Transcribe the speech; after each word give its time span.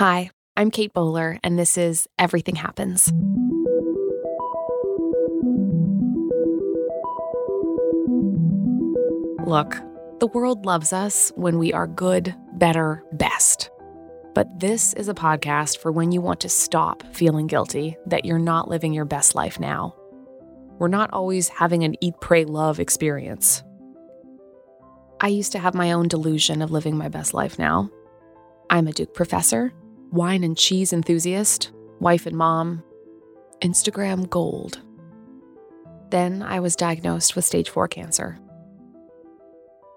Hi, 0.00 0.30
I'm 0.56 0.70
Kate 0.70 0.94
Bowler, 0.94 1.38
and 1.44 1.58
this 1.58 1.76
is 1.76 2.08
Everything 2.18 2.56
Happens. 2.56 3.12
Look, 9.46 9.76
the 10.20 10.30
world 10.32 10.64
loves 10.64 10.94
us 10.94 11.30
when 11.36 11.58
we 11.58 11.74
are 11.74 11.86
good, 11.86 12.34
better, 12.54 13.04
best. 13.12 13.68
But 14.34 14.48
this 14.58 14.94
is 14.94 15.10
a 15.10 15.12
podcast 15.12 15.76
for 15.76 15.92
when 15.92 16.12
you 16.12 16.22
want 16.22 16.40
to 16.40 16.48
stop 16.48 17.02
feeling 17.12 17.46
guilty 17.46 17.98
that 18.06 18.24
you're 18.24 18.38
not 18.38 18.70
living 18.70 18.94
your 18.94 19.04
best 19.04 19.34
life 19.34 19.60
now. 19.60 19.94
We're 20.78 20.88
not 20.88 21.12
always 21.12 21.50
having 21.50 21.84
an 21.84 21.96
eat, 22.00 22.14
pray, 22.22 22.46
love 22.46 22.80
experience. 22.80 23.62
I 25.20 25.28
used 25.28 25.52
to 25.52 25.58
have 25.58 25.74
my 25.74 25.92
own 25.92 26.08
delusion 26.08 26.62
of 26.62 26.70
living 26.70 26.96
my 26.96 27.10
best 27.10 27.34
life 27.34 27.58
now. 27.58 27.90
I'm 28.70 28.86
a 28.86 28.92
Duke 28.92 29.12
professor, 29.12 29.74
wine 30.10 30.44
and 30.44 30.56
cheese 30.56 30.92
enthusiast, 30.92 31.72
wife 32.00 32.26
and 32.26 32.36
mom, 32.36 32.82
Instagram 33.60 34.28
gold. 34.28 34.80
Then 36.10 36.42
I 36.42 36.60
was 36.60 36.76
diagnosed 36.76 37.36
with 37.36 37.44
stage 37.44 37.70
4 37.70 37.88
cancer. 37.88 38.38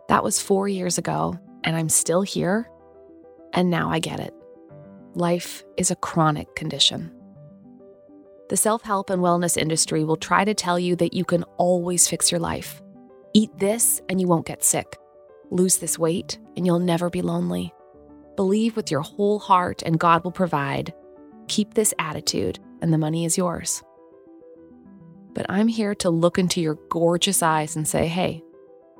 That 0.09 0.23
was 0.23 0.41
four 0.41 0.67
years 0.67 0.97
ago, 0.97 1.39
and 1.63 1.75
I'm 1.75 1.89
still 1.89 2.21
here, 2.21 2.69
and 3.53 3.69
now 3.69 3.89
I 3.89 3.99
get 3.99 4.19
it. 4.19 4.33
Life 5.15 5.63
is 5.77 5.91
a 5.91 5.95
chronic 5.95 6.55
condition. 6.55 7.11
The 8.49 8.57
self 8.57 8.83
help 8.83 9.09
and 9.09 9.21
wellness 9.21 9.57
industry 9.57 10.03
will 10.03 10.17
try 10.17 10.43
to 10.45 10.53
tell 10.53 10.77
you 10.77 10.95
that 10.97 11.13
you 11.13 11.23
can 11.23 11.43
always 11.57 12.07
fix 12.07 12.31
your 12.31 12.39
life. 12.39 12.81
Eat 13.33 13.49
this, 13.57 14.01
and 14.09 14.19
you 14.19 14.27
won't 14.27 14.45
get 14.45 14.63
sick. 14.63 14.97
Lose 15.49 15.77
this 15.77 15.97
weight, 15.97 16.37
and 16.55 16.65
you'll 16.65 16.79
never 16.79 17.09
be 17.09 17.21
lonely. 17.21 17.73
Believe 18.35 18.75
with 18.75 18.89
your 18.89 19.01
whole 19.01 19.39
heart, 19.39 19.81
and 19.83 19.99
God 19.99 20.23
will 20.23 20.31
provide. 20.31 20.93
Keep 21.47 21.73
this 21.73 21.93
attitude, 21.99 22.59
and 22.81 22.91
the 22.91 22.97
money 22.97 23.25
is 23.25 23.37
yours. 23.37 23.83
But 25.33 25.45
I'm 25.49 25.67
here 25.67 25.95
to 25.95 26.09
look 26.09 26.37
into 26.37 26.61
your 26.61 26.75
gorgeous 26.89 27.43
eyes 27.43 27.75
and 27.75 27.87
say, 27.87 28.07
hey, 28.07 28.43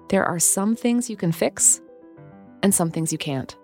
there 0.10 0.26
are 0.26 0.40
some 0.40 0.76
things 0.76 1.10
you 1.10 1.16
can 1.16 1.32
fix 1.32 1.82
and 2.62 2.74
some 2.74 2.92
things 2.92 3.12
you 3.12 3.18
can't. 3.18 3.56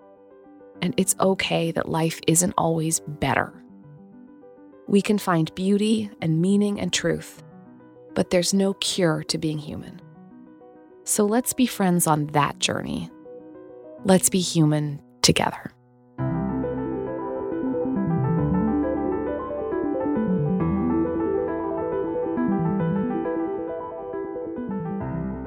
And 0.82 0.94
it's 0.96 1.14
okay 1.20 1.72
that 1.72 1.88
life 1.88 2.20
isn't 2.26 2.54
always 2.56 3.00
better. 3.00 3.52
We 4.88 5.02
can 5.02 5.18
find 5.18 5.54
beauty 5.54 6.10
and 6.20 6.40
meaning 6.40 6.80
and 6.80 6.92
truth, 6.92 7.42
but 8.14 8.30
there's 8.30 8.54
no 8.54 8.74
cure 8.74 9.22
to 9.24 9.38
being 9.38 9.58
human. 9.58 10.00
So 11.04 11.24
let's 11.24 11.52
be 11.52 11.66
friends 11.66 12.06
on 12.06 12.26
that 12.28 12.58
journey. 12.58 13.10
Let's 14.04 14.30
be 14.30 14.40
human 14.40 15.02
together. 15.22 15.70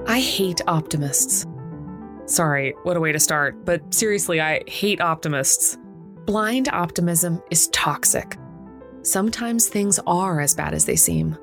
I 0.07 0.19
hate 0.19 0.61
optimists. 0.67 1.45
Sorry, 2.25 2.75
what 2.83 2.95
a 2.95 2.99
way 2.99 3.11
to 3.11 3.19
start, 3.19 3.65
but 3.65 3.93
seriously, 3.93 4.39
I 4.39 4.61
hate 4.67 5.01
optimists. 5.01 5.77
Blind 6.25 6.69
optimism 6.69 7.41
is 7.49 7.67
toxic. 7.69 8.37
Sometimes 9.01 9.67
things 9.67 9.99
are 10.05 10.39
as 10.39 10.55
bad 10.55 10.73
as 10.73 10.85
they 10.85 10.95
seem, 10.95 11.37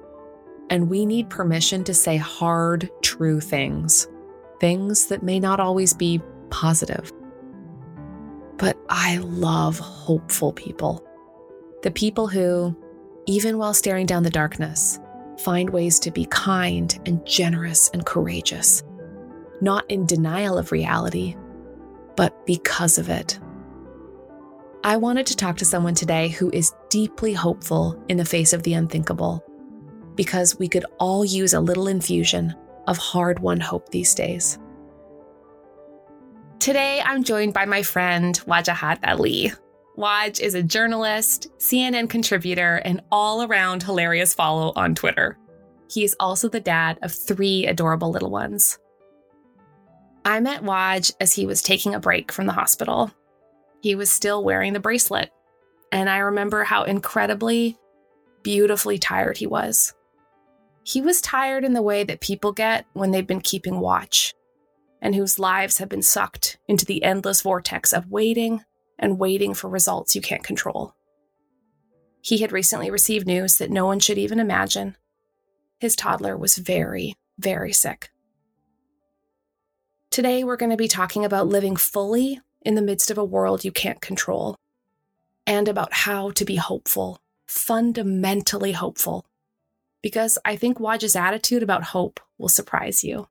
and 0.71 0.89
we 0.89 1.05
need 1.05 1.29
permission 1.29 1.85
to 1.85 1.93
say 1.93 2.17
hard, 2.17 2.89
true 3.03 3.41
things, 3.41 4.07
things 4.61 5.07
that 5.07 5.23
may 5.23 5.41
not 5.41 5.59
always 5.59 5.93
be 5.93 6.23
positive. 6.51 7.13
But 8.61 8.77
I 8.91 9.17
love 9.17 9.79
hopeful 9.79 10.53
people. 10.53 11.05
The 11.83 11.91
people 11.91 12.29
who, 12.29 12.77
even 13.27 13.57
while 13.57 13.73
staring 13.73 14.05
down 14.05 14.23
the 14.23 14.29
darkness, 14.29 15.01
find 15.39 15.71
ways 15.71 15.99
to 16.01 16.11
be 16.11 16.27
kind 16.27 16.97
and 17.07 17.27
generous 17.27 17.89
and 17.95 18.05
courageous, 18.05 18.83
not 19.63 19.91
in 19.91 20.05
denial 20.05 20.59
of 20.59 20.73
reality, 20.73 21.37
but 22.17 22.45
because 22.45 22.99
of 22.99 23.09
it. 23.09 23.41
I 24.85 24.99
wanted 24.99 25.27
to 25.29 25.37
talk 25.37 25.57
to 25.57 25.65
someone 25.65 25.95
today 25.95 26.29
who 26.29 26.51
is 26.51 26.75
deeply 26.91 27.33
hopeful 27.33 28.03
in 28.09 28.19
the 28.19 28.25
face 28.27 28.53
of 28.53 28.63
the 28.63 28.75
unthinkable, 28.75 29.43
because 30.17 30.59
we 30.59 30.69
could 30.69 30.85
all 30.99 31.25
use 31.25 31.55
a 31.55 31.61
little 31.61 31.89
infusion 31.89 32.55
of 32.87 32.99
hard 32.99 33.39
won 33.39 33.59
hope 33.59 33.89
these 33.89 34.15
days. 34.15 34.59
Today, 36.61 37.01
I'm 37.03 37.25
joined 37.25 37.55
by 37.55 37.65
my 37.65 37.83
friend 37.83 38.39
Wajahat 38.47 38.99
Ali. 39.03 39.51
Waj 39.97 40.41
is 40.41 40.53
a 40.53 40.63
journalist, 40.63 41.49
CNN 41.57 42.11
contributor, 42.11 42.83
and 42.85 43.01
all 43.11 43.45
around 43.45 43.83
hilarious 43.83 44.35
follow 44.35 44.75
on 44.77 44.95
Twitter. 44.95 45.39
He 45.91 46.05
is 46.05 46.15
also 46.21 46.51
the 46.51 46.61
dad 46.61 46.99
of 47.01 47.13
three 47.13 47.67
adorable 47.67 48.11
little 48.11 48.31
ones. 48.31 48.79
I 50.27 50.41
met 50.41 50.63
Waj 50.63 51.15
as 51.19 51.33
he 51.33 51.47
was 51.47 51.63
taking 51.63 51.95
a 51.95 51.99
break 51.99 52.31
from 52.31 52.45
the 52.45 52.53
hospital. 52.53 53.11
He 53.81 53.95
was 53.95 54.11
still 54.11 54.45
wearing 54.45 54.75
the 54.75 54.81
bracelet, 54.81 55.31
and 55.91 56.11
I 56.11 56.19
remember 56.19 56.63
how 56.63 56.83
incredibly, 56.83 57.79
beautifully 58.43 58.99
tired 58.99 59.39
he 59.39 59.47
was. 59.47 59.95
He 60.83 61.01
was 61.01 61.23
tired 61.23 61.65
in 61.65 61.73
the 61.73 61.81
way 61.81 62.05
that 62.05 62.21
people 62.21 62.53
get 62.53 62.85
when 62.93 63.13
they've 63.13 63.27
been 63.27 63.41
keeping 63.41 63.81
watch, 63.81 64.35
and 65.01 65.15
whose 65.15 65.39
lives 65.39 65.79
have 65.79 65.89
been 65.89 66.03
sucked 66.03 66.59
into 66.69 66.85
the 66.85 67.03
endless 67.03 67.43
vortex 67.43 67.93
of 67.93 68.11
waiting 68.11 68.65
and 68.99 69.19
waiting 69.19 69.55
for 69.55 69.69
results 69.69 70.15
you 70.15 70.21
can't 70.21 70.45
control. 70.45 70.95
He 72.23 72.39
had 72.39 72.53
recently 72.53 72.91
received 72.91 73.27
news 73.27 73.57
that 73.57 73.71
no 73.71 73.87
one 73.87 73.99
should 73.99 74.19
even 74.19 74.39
imagine. 74.39 74.97
His 75.79 75.97
toddler 75.97 76.37
was 76.37 76.59
very, 76.59 77.15
very 77.39 77.73
sick. 77.73 78.11
Today, 80.11 80.45
we're 80.45 80.57
going 80.57 80.71
to 80.71 80.77
be 80.77 80.89
talking 80.89 81.25
about 81.25 81.47
living 81.47 81.77
fully 81.77 82.41
in 82.63 82.75
the 82.75 82.83
midst 82.83 83.11
of 83.11 83.17
a 83.17 83.25
world 83.25 83.65
you 83.65 83.73
can't 83.73 84.01
control, 84.01 84.57
and 85.47 85.69
about 85.69 85.93
how 85.93 86.31
to 86.33 86.45
be 86.45 86.57
hopeful, 86.57 87.19
fundamentally 87.47 88.73
hopeful. 88.73 89.25
Because 90.03 90.39
I 90.45 90.57
think 90.57 90.79
Waj's 90.79 91.17
attitude 91.17 91.63
about 91.63 91.85
hope 91.85 92.21
will 92.39 92.49
surprise 92.49 93.03
you. 93.05 93.29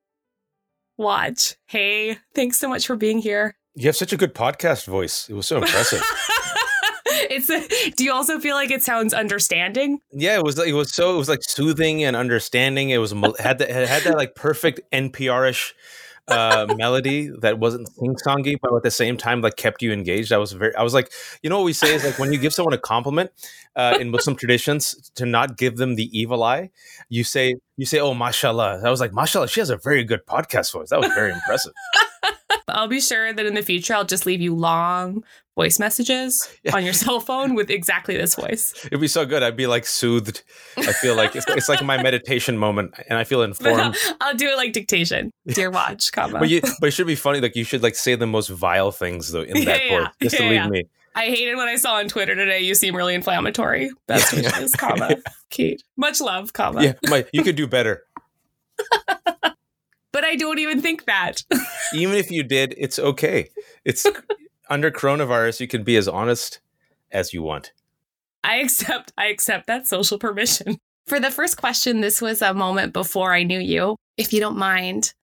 Waj, 1.00 1.56
hey, 1.66 2.18
thanks 2.36 2.60
so 2.60 2.68
much 2.68 2.86
for 2.86 2.98
being 2.98 3.20
here. 3.20 3.56
You 3.74 3.86
have 3.86 3.96
such 3.96 4.12
a 4.12 4.18
good 4.18 4.36
podcast 4.36 4.86
voice. 4.86 5.30
It 5.30 5.34
was 5.34 5.48
so 5.48 5.56
impressive. 5.56 6.04
it's 7.06 7.50
a, 7.50 7.92
do 7.92 8.04
you 8.04 8.12
also 8.12 8.38
feel 8.38 8.56
like 8.56 8.70
it 8.70 8.84
sounds 8.84 9.14
understanding? 9.14 10.00
Yeah, 10.12 10.36
it 10.36 10.44
was 10.44 10.60
it 10.60 10.74
was 10.74 10.94
so 10.94 11.16
it 11.16 11.18
was 11.18 11.30
like 11.30 11.42
soothing 11.42 12.04
and 12.04 12.18
understanding. 12.18 12.90
It 12.90 12.98
was 12.98 13.12
had 13.40 13.60
that 13.60 13.70
had 13.70 14.04
that 14.04 14.16
like 14.16 14.36
perfect 14.36 14.82
NPR-ish 14.92 15.74
uh, 16.30 16.74
melody 16.78 17.30
that 17.42 17.60
wasn't 17.60 17.88
sing 17.90 18.16
songy, 18.26 18.58
but 18.62 18.74
at 18.76 18.84
the 18.84 18.92
same 18.92 19.18
time 19.18 19.42
like 19.42 19.56
kept 19.56 19.82
you 19.82 19.92
engaged. 19.92 20.32
I 20.32 20.38
was 20.38 20.52
very 20.54 20.76
I 20.76 20.84
was 20.84 20.94
like, 20.94 21.12
you 21.42 21.50
know 21.50 21.58
what 21.58 21.66
we 21.66 21.74
say 21.74 21.96
is 21.96 22.04
like 22.04 22.20
when 22.20 22.32
you 22.34 22.40
give 22.40 22.54
someone 22.54 22.74
a 22.74 22.78
compliment 22.78 23.32
uh, 23.76 23.98
in 24.00 24.10
Muslim 24.10 24.36
traditions 24.36 25.12
to 25.16 25.26
not 25.26 25.58
give 25.58 25.78
them 25.78 25.96
the 25.96 26.10
evil 26.18 26.44
eye, 26.44 26.70
you 27.10 27.24
say 27.24 27.56
you 27.78 27.86
say, 27.86 28.00
oh 28.00 28.14
mashallah. 28.14 28.82
I 28.84 28.90
was 28.90 29.00
like, 29.00 29.14
mashallah, 29.14 29.48
she 29.48 29.60
has 29.60 29.70
a 29.70 29.78
very 29.78 30.04
good 30.04 30.26
podcast 30.26 30.72
voice. 30.74 30.90
That 30.90 31.00
was 31.00 31.10
very 31.14 31.32
impressive. 31.32 31.74
I'll 32.70 32.88
be 32.88 33.02
sure 33.02 33.34
that 33.34 33.46
in 33.46 33.54
the 33.56 33.62
future 33.62 33.94
I'll 33.94 34.06
just 34.06 34.26
leave 34.26 34.42
you 34.42 34.56
long 34.56 35.24
voice 35.56 35.78
messages 35.78 36.48
yeah. 36.64 36.74
on 36.74 36.86
your 36.86 36.94
cell 36.94 37.20
phone 37.20 37.54
with 37.54 37.70
exactly 37.70 38.16
this 38.16 38.36
voice. 38.36 38.74
It'd 38.86 39.02
be 39.02 39.10
so 39.10 39.26
good. 39.26 39.44
I'd 39.44 39.58
be 39.58 39.68
like 39.68 39.86
soothed. 39.86 40.44
I 40.78 40.94
feel 40.94 41.16
like 41.16 41.36
it's, 41.36 41.46
it's 41.50 41.68
like 41.68 41.84
my 41.84 42.02
meditation 42.02 42.58
moment, 42.58 42.94
and 43.10 43.20
I 43.20 43.26
feel 43.26 43.42
informed. 43.42 43.98
I'll 44.22 44.36
do 44.36 44.48
it 44.48 44.56
like 44.56 44.72
dictation. 44.72 45.32
Dear 45.48 45.70
Waj, 45.70 46.12
comma. 46.14 46.40
but, 46.40 46.50
you, 46.50 46.62
but 46.80 46.88
it 46.88 46.92
should 46.92 47.08
be 47.08 47.16
funny. 47.16 47.42
Like 47.42 47.58
you 47.58 47.66
should 47.66 47.84
like 47.84 47.96
say 47.96 48.16
the 48.16 48.26
most 48.26 48.48
vile 48.48 48.92
things 48.92 49.32
though 49.34 49.42
in 49.42 49.58
yeah, 49.58 49.66
that 49.66 49.86
yeah, 49.86 50.08
just 50.22 50.38
to 50.38 50.50
leave 50.50 50.70
me. 50.70 50.86
I 51.16 51.26
hated 51.26 51.56
what 51.56 51.68
I 51.68 51.76
saw 51.76 51.96
on 51.96 52.08
Twitter 52.08 52.36
today. 52.36 52.62
You 52.62 52.76
seem 52.76 52.96
really 52.96 53.14
inflammatory. 53.14 53.92
That's 54.08 54.32
yeah, 54.32 54.44
wishes, 54.44 54.74
comma. 54.76 55.18
Kate. 55.50 55.84
Much 55.98 56.22
love, 56.22 56.54
comma. 56.54 56.82
Yeah, 56.82 56.94
my, 57.10 57.26
you 57.34 57.44
could 57.44 57.58
do 57.58 57.68
better 57.68 58.04
but 60.12 60.24
I 60.24 60.36
don't 60.36 60.60
even 60.60 60.82
think 60.82 61.06
that. 61.06 61.44
even 61.94 62.16
if 62.16 62.32
you 62.32 62.44
did, 62.44 62.76
it's 62.78 63.00
okay. 63.00 63.50
It's 63.86 64.06
under 64.70 64.92
coronavirus, 64.92 65.60
you 65.60 65.68
can 65.68 65.84
be 65.84 65.96
as 65.98 66.08
honest 66.08 66.60
as 67.12 67.34
you 67.34 67.42
want. 67.44 67.72
I 68.44 68.58
accept 68.58 69.12
I 69.18 69.28
accept 69.28 69.68
that 69.68 69.88
social 69.88 70.18
permission. 70.18 70.78
For 71.08 71.20
the 71.20 71.32
first 71.32 71.58
question, 71.58 72.02
this 72.02 72.22
was 72.22 72.42
a 72.42 72.54
moment 72.54 72.94
before 72.94 73.34
I 73.34 73.44
knew 73.44 73.60
you. 73.60 73.96
If 74.16 74.32
you 74.32 74.40
don't 74.40 74.58
mind, 74.58 75.14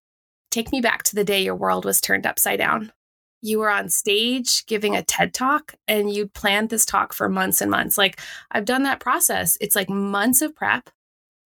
take 0.50 0.72
me 0.72 0.80
back 0.80 1.04
to 1.04 1.14
the 1.14 1.24
day 1.24 1.42
your 1.42 1.54
world 1.54 1.84
was 1.84 2.00
turned 2.00 2.26
upside 2.26 2.58
down. 2.58 2.92
You 3.40 3.60
were 3.60 3.70
on 3.70 3.88
stage 3.88 4.66
giving 4.66 4.96
a 4.96 5.04
TED 5.04 5.32
talk 5.32 5.74
and 5.86 6.12
you'd 6.12 6.34
planned 6.34 6.70
this 6.70 6.84
talk 6.84 7.12
for 7.12 7.28
months 7.28 7.60
and 7.60 7.70
months. 7.70 7.96
Like, 7.96 8.18
I've 8.50 8.64
done 8.64 8.82
that 8.82 8.98
process. 8.98 9.56
It's 9.60 9.76
like 9.76 9.88
months 9.88 10.42
of 10.42 10.56
prep, 10.56 10.90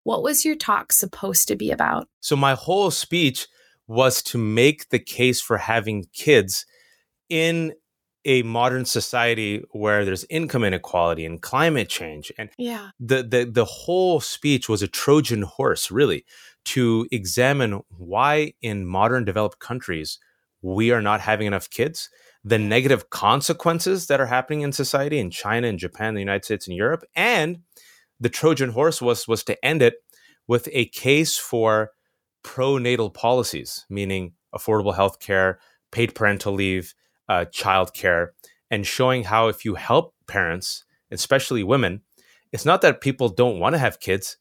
what 0.08 0.24
was 0.24 0.46
your 0.46 0.56
talk 0.56 0.94
supposed 0.94 1.50
to 1.50 1.58
be 1.58 1.70
about? 1.70 2.08
So, 2.22 2.38
my 2.38 2.54
whole 2.54 2.92
speech 2.92 3.46
was 3.88 4.22
to 4.22 4.38
make 4.38 4.88
the 4.88 5.00
case 5.00 5.42
for 5.42 5.58
having 5.58 6.06
kids 6.14 6.66
in 7.28 7.74
a 8.24 8.42
modern 8.44 8.86
society 8.86 9.66
where 9.72 10.06
there's 10.06 10.26
income 10.30 10.64
inequality 10.64 11.26
and 11.26 11.42
climate 11.42 11.88
change 11.88 12.32
and 12.38 12.50
yeah 12.58 12.90
the 13.00 13.22
the 13.24 13.50
the 13.50 13.64
whole 13.64 14.20
speech 14.20 14.68
was 14.68 14.82
a 14.82 14.88
trojan 14.88 15.44
horse 15.44 15.92
really 15.92 16.26
to 16.66 17.08
examine 17.12 17.82
why 17.90 18.54
in 18.62 18.86
modern 18.86 19.24
developed 19.24 19.60
countries 19.60 20.20
we 20.62 20.92
are 20.92 21.02
not 21.02 21.22
having 21.22 21.48
enough 21.48 21.70
kids 21.70 22.10
the 22.44 22.58
negative 22.58 23.10
consequences 23.10 24.08
that 24.08 24.22
are 24.22 24.26
happening 24.26 24.62
in 24.62 24.72
society 24.72 25.20
in 25.20 25.30
China 25.30 25.68
and 25.68 25.80
Japan 25.80 26.14
the 26.14 26.22
United 26.22 26.46
States 26.46 26.68
and 26.68 26.76
Europe 26.76 27.04
and 27.16 27.60
the 28.20 28.30
trojan 28.30 28.70
horse 28.70 29.02
was 29.02 29.28
was 29.28 29.44
to 29.44 29.66
end 29.66 29.82
it 29.82 29.96
with 30.48 30.70
a 30.72 30.86
case 30.86 31.38
for 31.38 31.92
pronatal 32.44 33.14
policies 33.14 33.86
meaning 33.90 34.34
affordable 34.56 34.96
health 34.96 35.20
care 35.20 35.60
paid 35.92 36.16
parental 36.16 36.54
leave 36.54 36.94
uh, 37.30 37.46
childcare 37.52 38.30
and 38.70 38.86
showing 38.86 39.24
how 39.24 39.48
if 39.48 39.66
you 39.66 39.76
help 39.76 40.14
parents, 40.28 40.86
especially 41.12 41.64
women, 41.64 42.02
it's 42.52 42.66
not 42.66 42.82
that 42.82 43.02
people 43.02 43.30
don't 43.30 43.60
want 43.60 43.74
to 43.74 43.80
have 43.80 44.00
kids, 44.00 44.38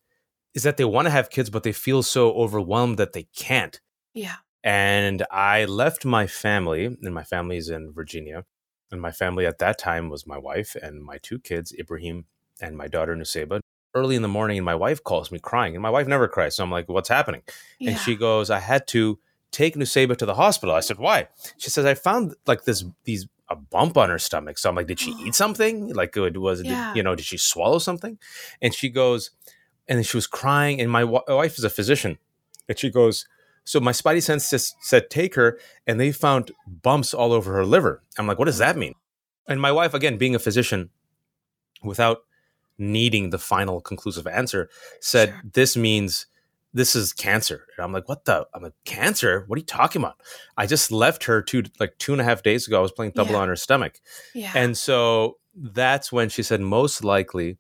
is 0.54 0.62
that 0.62 0.76
they 0.76 0.84
want 0.84 1.06
to 1.06 1.10
have 1.10 1.30
kids, 1.30 1.50
but 1.50 1.62
they 1.62 1.72
feel 1.72 2.02
so 2.02 2.32
overwhelmed 2.32 2.98
that 2.98 3.12
they 3.12 3.24
can't. 3.36 3.80
Yeah. 4.14 4.36
And 4.64 5.24
I 5.30 5.64
left 5.64 6.04
my 6.04 6.26
family, 6.26 6.86
and 6.86 7.14
my 7.14 7.22
family 7.22 7.56
is 7.56 7.68
in 7.68 7.92
Virginia. 7.92 8.44
And 8.90 9.00
my 9.00 9.12
family 9.12 9.46
at 9.46 9.58
that 9.58 9.78
time 9.78 10.08
was 10.08 10.26
my 10.26 10.38
wife 10.38 10.76
and 10.80 11.02
my 11.02 11.18
two 11.18 11.38
kids, 11.38 11.72
Ibrahim 11.76 12.26
and 12.60 12.76
my 12.76 12.86
daughter 12.86 13.16
Nuseba. 13.16 13.60
Early 13.96 14.14
in 14.14 14.22
the 14.22 14.28
morning, 14.38 14.58
and 14.58 14.64
my 14.64 14.74
wife 14.74 15.02
calls 15.02 15.32
me 15.32 15.38
crying, 15.38 15.74
and 15.74 15.82
my 15.82 15.88
wife 15.90 16.06
never 16.06 16.28
cries. 16.28 16.54
So 16.54 16.62
I'm 16.62 16.70
like, 16.70 16.88
"What's 16.88 17.08
happening?" 17.08 17.42
Yeah. 17.78 17.90
And 17.90 18.00
she 18.00 18.14
goes, 18.14 18.50
"I 18.50 18.60
had 18.60 18.86
to 18.88 19.18
take 19.52 19.74
Nuseba 19.74 20.16
to 20.18 20.26
the 20.26 20.34
hospital." 20.34 20.74
I 20.74 20.80
said, 20.80 20.98
"Why?" 20.98 21.28
She 21.56 21.70
says, 21.70 21.86
"I 21.86 21.94
found 21.94 22.34
like 22.46 22.64
this 22.64 22.84
these 23.04 23.26
a 23.48 23.56
bump 23.56 23.96
on 23.96 24.10
her 24.10 24.18
stomach." 24.18 24.58
So 24.58 24.68
I'm 24.68 24.76
like, 24.76 24.86
"Did 24.86 25.00
she 25.00 25.12
eat 25.12 25.34
oh. 25.36 25.42
something? 25.44 25.94
Like, 25.94 26.16
uh, 26.16 26.24
it 26.24 26.36
was 26.36 26.62
Yeah. 26.62 26.88
did, 26.88 26.98
you 26.98 27.02
know, 27.02 27.14
did 27.14 27.24
she 27.24 27.38
swallow 27.38 27.78
something?" 27.78 28.18
And 28.60 28.74
she 28.74 28.90
goes, 28.90 29.30
and 29.88 29.96
then 29.98 30.04
she 30.04 30.16
was 30.16 30.26
crying. 30.26 30.80
And 30.80 30.90
my 30.90 31.04
wa- 31.04 31.24
wife 31.28 31.56
is 31.56 31.64
a 31.64 31.70
physician, 31.70 32.18
and 32.68 32.78
she 32.78 32.90
goes, 32.90 33.26
"So 33.64 33.80
my 33.80 33.92
spidey 33.92 34.22
sense 34.22 34.50
just 34.50 34.76
said 34.82 35.08
take 35.08 35.36
her, 35.36 35.58
and 35.86 35.98
they 35.98 36.12
found 36.12 36.52
bumps 36.66 37.14
all 37.14 37.32
over 37.32 37.54
her 37.54 37.64
liver." 37.64 38.02
I'm 38.18 38.26
like, 38.26 38.38
"What 38.38 38.46
does 38.46 38.58
that 38.58 38.76
oh. 38.76 38.78
mean?" 38.78 38.94
And 39.48 39.58
my 39.60 39.72
wife, 39.72 39.94
again, 39.94 40.18
being 40.18 40.34
a 40.34 40.38
physician, 40.38 40.90
without 41.82 42.25
needing 42.78 43.30
the 43.30 43.38
final 43.38 43.80
conclusive 43.80 44.26
answer, 44.26 44.68
said, 45.00 45.28
Sure. 45.30 45.42
"This 45.52 45.76
means." 45.76 46.26
This 46.74 46.94
is 46.94 47.14
cancer. 47.14 47.64
And 47.78 47.84
I'm 47.84 47.92
like, 47.92 48.06
what 48.06 48.26
the? 48.26 48.46
I'm 48.52 48.62
like, 48.62 48.74
cancer? 48.84 49.44
What 49.46 49.56
are 49.56 49.60
you 49.60 49.64
talking 49.64 50.02
about? 50.02 50.16
I 50.58 50.66
just 50.66 50.92
left 50.92 51.24
her 51.24 51.40
two 51.40 51.62
like 51.80 51.96
two 51.96 52.12
and 52.12 52.20
a 52.20 52.24
half 52.24 52.42
days 52.42 52.66
ago. 52.66 52.76
I 52.76 52.82
was 52.82 52.92
playing 52.92 53.12
double 53.14 53.32
Yeah. 53.32 53.38
on 53.38 53.48
her 53.48 53.56
stomach. 53.56 53.98
Yeah. 54.34 54.52
And 54.54 54.76
so 54.76 55.38
that's 55.54 56.12
when 56.12 56.28
she 56.28 56.42
said 56.42 56.60
most 56.60 57.02
likely 57.02 57.56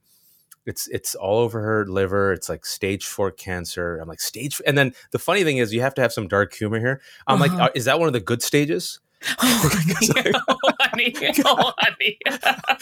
it's 0.66 0.86
it's 0.88 1.14
all 1.14 1.38
over 1.38 1.62
her 1.62 1.86
liver. 1.86 2.30
It's 2.34 2.50
like 2.50 2.66
stage 2.66 3.06
four 3.06 3.30
cancer. 3.30 3.96
I'm 3.96 4.08
like 4.08 4.20
stage, 4.20 4.60
and 4.66 4.76
then 4.76 4.92
the 5.12 5.18
funny 5.18 5.44
thing 5.44 5.56
is 5.58 5.72
you 5.72 5.80
have 5.80 5.94
to 5.94 6.02
have 6.02 6.12
some 6.12 6.28
dark 6.28 6.52
humor 6.52 6.78
here. 6.78 7.00
I'm 7.26 7.40
Uh-huh. 7.40 7.56
like, 7.56 7.70
uh, 7.70 7.72
is 7.74 7.86
that 7.86 7.98
one 7.98 8.08
of 8.08 8.12
the 8.12 8.20
good 8.20 8.42
stages? 8.42 9.00
Oh, 9.42 9.70
honey. 9.72 10.32
Oh, 10.48 10.56
honey. 10.80 11.14
Oh, 11.44 11.72
honey. 11.78 12.18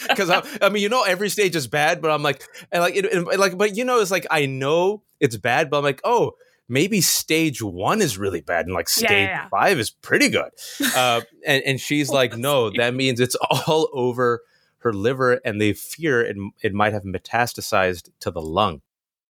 Because 0.09 0.29
I, 0.31 0.43
I 0.61 0.69
mean, 0.69 0.83
you 0.83 0.89
know, 0.89 1.03
every 1.03 1.29
stage 1.29 1.55
is 1.55 1.67
bad, 1.67 2.01
but 2.01 2.11
I'm 2.11 2.23
like, 2.23 2.43
and 2.71 2.81
like, 2.81 2.95
it, 2.95 3.39
like, 3.39 3.57
but 3.57 3.75
you 3.75 3.85
know, 3.85 3.99
it's 3.99 4.11
like 4.11 4.27
I 4.31 4.45
know 4.45 5.03
it's 5.19 5.37
bad, 5.37 5.69
but 5.69 5.77
I'm 5.77 5.83
like, 5.83 6.01
oh, 6.03 6.33
maybe 6.67 7.01
stage 7.01 7.61
one 7.61 8.01
is 8.01 8.17
really 8.17 8.41
bad, 8.41 8.65
and 8.65 8.73
like 8.73 8.87
Yeah, 8.89 9.07
stage 9.07 9.09
yeah, 9.29 9.41
yeah. 9.43 9.47
five 9.49 9.79
is 9.79 9.89
pretty 9.89 10.29
good. 10.29 10.49
Uh, 10.95 11.21
and 11.45 11.63
and 11.63 11.79
she's 11.81 12.09
like, 12.09 12.37
no, 12.37 12.69
that 12.69 12.93
means 12.93 13.19
it's 13.19 13.35
all 13.35 13.89
over 13.93 14.41
her 14.79 14.93
liver, 14.93 15.41
and 15.45 15.59
they 15.59 15.73
fear 15.73 16.21
it 16.23 16.37
it 16.61 16.73
might 16.73 16.93
have 16.93 17.03
metastasized 17.03 18.09
to 18.21 18.31
the 18.31 18.41
lung. 18.41 18.81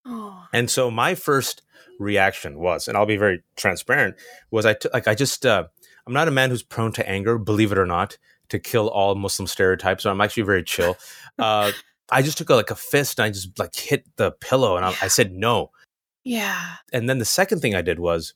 oh. 0.04 0.44
And 0.52 0.70
so 0.70 0.90
my 0.90 1.14
first 1.14 1.62
reaction 1.98 2.58
was, 2.58 2.88
and 2.88 2.96
I'll 2.96 3.06
be 3.06 3.16
very 3.16 3.42
transparent, 3.56 4.16
was 4.50 4.64
I 4.66 4.74
t- 4.74 4.88
like 4.92 5.08
I 5.08 5.14
just 5.14 5.44
uh, 5.46 5.64
I'm 6.06 6.12
not 6.12 6.28
a 6.28 6.30
man 6.30 6.50
who's 6.50 6.62
prone 6.62 6.92
to 6.92 7.08
anger, 7.08 7.38
believe 7.38 7.72
it 7.72 7.78
or 7.78 7.86
not, 7.86 8.18
to 8.48 8.58
kill 8.58 8.88
all 8.88 9.14
Muslim 9.14 9.46
stereotypes. 9.46 10.04
So 10.04 10.10
I'm 10.10 10.20
actually 10.20 10.44
very 10.44 10.62
chill. 10.62 10.96
Uh, 11.38 11.70
I 12.08 12.22
just 12.22 12.38
took 12.38 12.48
a, 12.48 12.54
like 12.54 12.70
a 12.70 12.74
fist 12.74 13.18
and 13.18 13.26
I 13.26 13.30
just 13.30 13.58
like 13.58 13.74
hit 13.74 14.06
the 14.16 14.30
pillow 14.30 14.76
and 14.76 14.86
I, 14.86 14.94
I 15.02 15.08
said 15.08 15.32
no. 15.32 15.70
Yeah. 16.24 16.76
And 16.94 17.10
then 17.10 17.18
the 17.18 17.26
second 17.26 17.60
thing 17.60 17.74
I 17.74 17.82
did 17.82 17.98
was 17.98 18.32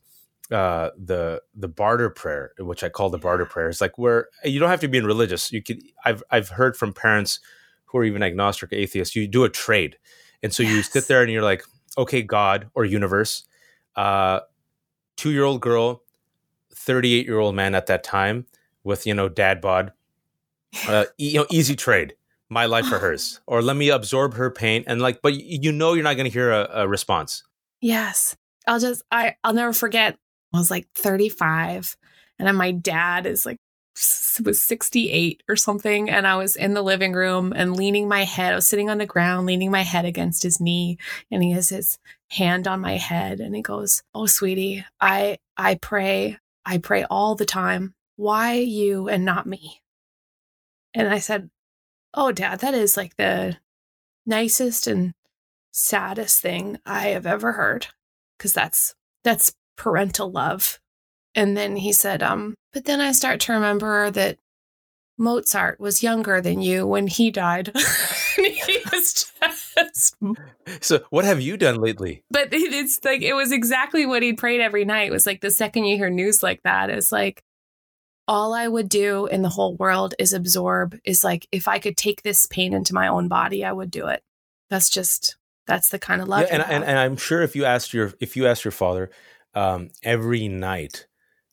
uh, 0.50 0.90
the 0.98 1.40
the 1.54 1.68
barter 1.68 2.10
prayer, 2.10 2.52
which 2.58 2.82
I 2.82 2.88
call 2.88 3.10
the 3.10 3.18
barter 3.18 3.46
prayer. 3.46 3.68
It's 3.68 3.80
like 3.80 3.96
where 3.98 4.28
you 4.44 4.58
don't 4.58 4.68
have 4.68 4.80
to 4.80 4.88
be 4.88 4.98
in 4.98 5.06
religious. 5.06 5.52
You 5.52 5.62
could 5.62 5.82
I've 6.04 6.22
I've 6.30 6.48
heard 6.48 6.76
from 6.76 6.92
parents 6.92 7.40
who 7.86 7.98
are 7.98 8.04
even 8.04 8.22
agnostic 8.22 8.72
atheists. 8.72 9.14
You 9.14 9.26
do 9.28 9.44
a 9.44 9.48
trade, 9.48 9.96
and 10.42 10.52
so 10.52 10.62
you 10.62 10.82
sit 10.82 11.06
there 11.06 11.22
and 11.22 11.30
you're 11.30 11.42
like, 11.42 11.62
okay, 11.96 12.22
God 12.22 12.68
or 12.74 12.84
universe, 12.84 13.44
uh, 13.96 14.40
two 15.16 15.30
year 15.30 15.44
old 15.44 15.60
girl, 15.60 16.02
thirty 16.80 17.14
eight 17.14 17.26
year 17.26 17.38
old 17.38 17.54
man 17.54 17.74
at 17.74 17.86
that 17.86 18.04
time 18.04 18.46
with 18.84 19.06
you 19.06 19.14
know 19.14 19.28
dad 19.28 19.60
bod, 19.60 19.92
uh, 20.88 21.04
you 21.18 21.38
know 21.38 21.46
easy 21.50 21.76
trade. 21.76 22.14
My 22.52 22.66
life 22.66 22.86
for 22.86 22.98
hers, 22.98 23.40
or 23.46 23.62
let 23.62 23.76
me 23.76 23.90
absorb 23.90 24.34
her 24.34 24.50
pain, 24.50 24.82
and 24.88 25.00
like, 25.00 25.22
but 25.22 25.34
you 25.34 25.70
know 25.70 25.92
you're 25.92 26.02
not 26.02 26.16
going 26.16 26.24
to 26.24 26.32
hear 26.32 26.50
a, 26.50 26.68
a 26.72 26.88
response. 26.88 27.44
Yes. 27.80 28.36
I'll 28.66 28.80
just 28.80 29.02
I 29.10 29.36
I'll 29.42 29.54
never 29.54 29.72
forget. 29.72 30.16
I 30.52 30.58
was 30.58 30.70
like 30.70 30.88
35 30.94 31.96
and 32.38 32.48
then 32.48 32.56
my 32.56 32.72
dad 32.72 33.26
is 33.26 33.46
like 33.46 33.58
was 34.42 34.62
68 34.62 35.42
or 35.48 35.56
something 35.56 36.08
and 36.08 36.26
I 36.26 36.36
was 36.36 36.56
in 36.56 36.74
the 36.74 36.82
living 36.82 37.12
room 37.12 37.52
and 37.54 37.76
leaning 37.76 38.08
my 38.08 38.24
head. 38.24 38.52
I 38.52 38.56
was 38.56 38.68
sitting 38.68 38.88
on 38.88 38.98
the 38.98 39.06
ground 39.06 39.46
leaning 39.46 39.70
my 39.70 39.82
head 39.82 40.04
against 40.04 40.42
his 40.42 40.60
knee 40.60 40.98
and 41.30 41.42
he 41.42 41.52
has 41.52 41.68
his 41.68 41.98
hand 42.30 42.66
on 42.66 42.80
my 42.80 42.96
head 42.96 43.40
and 43.40 43.54
he 43.54 43.62
goes, 43.62 44.02
"Oh 44.14 44.26
sweetie, 44.26 44.84
I 45.00 45.38
I 45.56 45.74
pray. 45.76 46.38
I 46.70 46.78
pray 46.78 47.04
all 47.04 47.34
the 47.34 47.46
time. 47.46 47.94
Why 48.16 48.54
you 48.54 49.08
and 49.08 49.24
not 49.24 49.46
me?" 49.46 49.80
And 50.94 51.08
I 51.08 51.18
said, 51.18 51.50
"Oh 52.14 52.32
dad, 52.32 52.60
that 52.60 52.74
is 52.74 52.96
like 52.96 53.16
the 53.16 53.58
nicest 54.26 54.86
and 54.86 55.14
saddest 55.72 56.40
thing 56.40 56.78
I 56.86 57.08
have 57.08 57.26
ever 57.26 57.52
heard 57.52 57.88
because 58.36 58.52
that's 58.52 58.94
that's 59.24 59.52
parental 59.76 60.30
love. 60.30 60.78
And 61.34 61.56
then 61.56 61.76
he 61.76 61.92
said, 61.92 62.22
um, 62.22 62.54
but 62.72 62.84
then 62.84 63.00
I 63.00 63.12
start 63.12 63.40
to 63.40 63.52
remember 63.52 64.10
that 64.10 64.38
Mozart 65.16 65.78
was 65.78 66.02
younger 66.02 66.40
than 66.40 66.60
you 66.60 66.86
when 66.86 67.06
he 67.06 67.30
died. 67.30 67.72
he 68.36 68.79
was 69.00 69.28
just 69.74 70.16
So, 70.80 71.04
what 71.10 71.24
have 71.24 71.40
you 71.40 71.56
done 71.56 71.76
lately? 71.76 72.24
but 72.30 72.48
it's 72.52 73.00
like 73.04 73.22
it 73.22 73.34
was 73.34 73.52
exactly 73.52 74.06
what 74.06 74.22
he 74.22 74.32
prayed 74.32 74.60
every 74.60 74.84
night. 74.84 75.08
It 75.08 75.12
was 75.12 75.26
like 75.26 75.40
the 75.40 75.50
second 75.50 75.84
you 75.84 75.96
hear 75.96 76.10
news 76.10 76.42
like 76.42 76.62
that, 76.62 76.90
it's 76.90 77.12
like 77.12 77.42
all 78.28 78.54
I 78.54 78.68
would 78.68 78.88
do 78.88 79.26
in 79.26 79.42
the 79.42 79.48
whole 79.48 79.74
world 79.76 80.14
is 80.18 80.32
absorb. 80.32 80.98
Is 81.04 81.24
like 81.24 81.48
if 81.52 81.66
I 81.66 81.78
could 81.78 81.96
take 81.96 82.22
this 82.22 82.46
pain 82.46 82.72
into 82.72 82.94
my 82.94 83.08
own 83.08 83.28
body, 83.28 83.64
I 83.64 83.72
would 83.72 83.90
do 83.90 84.06
it. 84.06 84.22
That's 84.68 84.90
just 84.90 85.36
that's 85.66 85.88
the 85.88 85.98
kind 85.98 86.22
of 86.22 86.28
love. 86.28 86.42
Yeah, 86.42 86.54
and, 86.54 86.62
and 86.62 86.84
and 86.84 86.98
I'm 86.98 87.16
sure 87.16 87.42
if 87.42 87.56
you 87.56 87.64
asked 87.64 87.92
your 87.92 88.12
if 88.20 88.36
you 88.36 88.46
asked 88.46 88.64
your 88.64 88.72
father 88.72 89.10
um, 89.54 89.90
every 90.02 90.48
night 90.48 91.06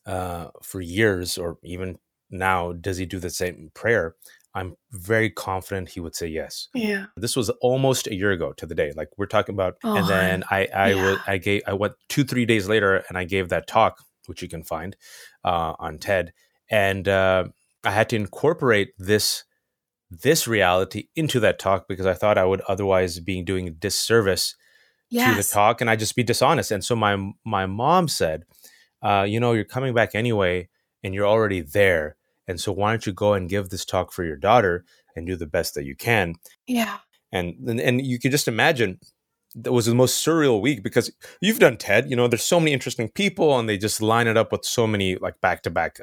uh, 0.06 0.50
for 0.62 0.82
years 0.82 1.38
or 1.38 1.58
even 1.64 1.98
now, 2.30 2.74
does 2.74 2.98
he 2.98 3.06
do 3.06 3.20
the 3.20 3.30
same 3.30 3.72
prayer? 3.74 4.16
I'm 4.58 4.76
very 4.92 5.30
confident 5.30 5.90
he 5.90 6.00
would 6.00 6.16
say 6.16 6.28
yes. 6.28 6.68
yeah. 6.74 7.06
This 7.16 7.36
was 7.36 7.50
almost 7.62 8.08
a 8.08 8.16
year 8.16 8.32
ago 8.32 8.54
to 8.54 8.66
the 8.66 8.76
day. 8.76 8.92
Like 8.96 9.10
we're 9.18 9.26
talking 9.28 9.56
about, 9.56 9.76
Oh, 9.84 9.96
and 9.98 10.08
then 10.08 10.44
I 10.50 10.68
I 10.74 10.90
yeah. 10.94 11.04
was 11.04 11.18
I 11.28 11.38
gave 11.38 11.62
I 11.68 11.74
went 11.74 11.94
two 12.10 12.24
three 12.24 12.46
days 12.46 12.68
later 12.68 13.04
and 13.08 13.18
I 13.18 13.24
gave 13.26 13.50
that 13.50 13.68
talk, 13.68 13.94
which 14.26 14.42
you 14.42 14.50
can 14.50 14.64
find 14.64 14.96
uh, 15.46 15.74
on 15.80 15.98
TED, 16.00 16.34
and 16.70 17.08
uh, 17.08 17.46
I 17.84 17.92
had 17.92 18.10
to 18.10 18.16
incorporate 18.16 18.90
this 18.98 19.44
this 20.10 20.48
reality 20.48 21.08
into 21.16 21.40
that 21.42 21.60
talk 21.60 21.88
because 21.88 22.06
I 22.06 22.14
thought 22.14 22.38
I 22.38 22.46
would 22.46 22.62
otherwise 22.68 23.20
be 23.20 23.42
doing 23.44 23.68
a 23.68 23.72
disservice 23.72 24.56
to 25.32 25.38
the 25.38 25.44
talk 25.44 25.82
and 25.82 25.90
I 25.90 25.96
just 25.96 26.16
be 26.16 26.24
dishonest. 26.24 26.72
And 26.72 26.84
so 26.84 26.96
my 26.96 27.32
my 27.46 27.66
mom 27.66 28.08
said, 28.08 28.44
uh, 29.02 29.26
you 29.28 29.40
know, 29.40 29.54
you're 29.54 29.64
coming 29.66 29.94
back 29.94 30.16
anyway, 30.16 30.68
and 31.04 31.14
you're 31.14 31.28
already 31.28 31.62
there. 31.62 32.17
And 32.48 32.60
so 32.60 32.72
why 32.72 32.92
don't 32.92 33.06
you 33.06 33.14
go 33.14 33.34
and 33.34 33.50
give 33.50 33.70
this 33.70 33.86
talk 33.86 34.12
for 34.12 34.24
your 34.24 34.38
daughter 34.38 34.86
and 35.16 35.28
do 35.28 35.36
the 35.36 35.46
best 35.48 35.76
that 35.76 35.86
you 35.86 35.96
can? 35.96 36.36
Yeah. 36.66 36.98
And 37.32 37.56
and, 37.68 37.80
and 37.80 38.06
you 38.06 38.20
can 38.20 38.32
just 38.32 38.48
imagine 38.48 39.00
that 39.56 39.72
was 39.72 39.86
the 39.88 39.96
most 39.96 40.26
surreal 40.26 40.62
week 40.62 40.84
because 40.84 41.12
you've 41.42 41.60
done 41.60 41.78
TED. 41.78 42.10
You 42.10 42.16
know, 42.16 42.28
there's 42.28 42.44
so 42.44 42.60
many 42.60 42.74
interesting 42.74 43.10
people, 43.10 43.58
and 43.58 43.68
they 43.68 43.78
just 43.78 44.02
line 44.02 44.28
it 44.28 44.38
up 44.38 44.52
with 44.52 44.64
so 44.66 44.88
many 44.88 45.16
like 45.18 45.42
back 45.42 45.64
to 45.64 45.70
back 45.70 46.00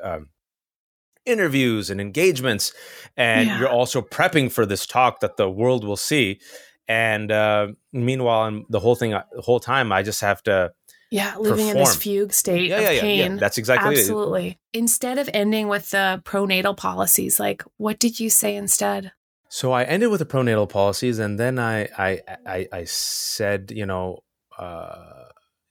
interviews 1.27 1.89
and 1.91 2.01
engagements 2.01 2.73
and 3.17 3.49
Yeah. 3.49 3.59
you're 3.59 3.69
also 3.69 4.03
prepping 4.03 4.53
for 4.53 4.67
this 4.67 4.87
talk 4.87 5.21
that 5.21 5.37
the 5.39 5.49
world 5.49 5.83
will 5.83 5.97
see 5.97 6.39
and 6.87 7.33
uh, 7.33 7.69
meanwhile 7.95 8.43
I'm, 8.43 8.67
the 8.69 8.81
whole 8.81 8.95
thing 8.95 9.13
the 9.13 9.41
whole 9.41 9.61
time 9.61 9.91
i 9.91 10.03
just 10.03 10.21
have 10.21 10.43
to 10.43 10.73
Yeah, 11.15 11.37
living 11.39 11.69
in 11.69 11.77
this 11.77 11.95
fugue 11.95 12.33
state 12.33 12.71
Yeah, 12.71 12.79
of 12.79 12.83
yeah, 12.83 12.91
yeah, 12.91 13.01
pain. 13.03 13.33
yeah. 13.35 13.39
That's 13.39 13.57
exactly 13.57 13.95
it. 13.95 13.99
Absolutely. 14.01 14.59
Instead 14.73 15.19
of 15.19 15.31
ending 15.33 15.69
with 15.69 15.91
the 15.91 16.21
pronatal 16.25 16.77
policies, 16.77 17.39
like 17.39 17.63
what 17.77 18.01
did 18.01 18.19
you 18.19 18.29
say 18.31 18.57
instead? 18.57 19.13
So 19.49 19.71
I 19.71 19.85
ended 19.85 20.11
with 20.11 20.19
the 20.19 20.27
pronatal 20.27 20.69
policies, 20.69 21.21
and 21.21 21.39
then 21.39 21.61
I 21.61 21.77
I 21.97 22.21
I, 22.45 22.69
I 22.81 22.85
said, 22.85 23.71
you 23.71 23.87
know, 23.87 24.25
uh, 24.59 25.27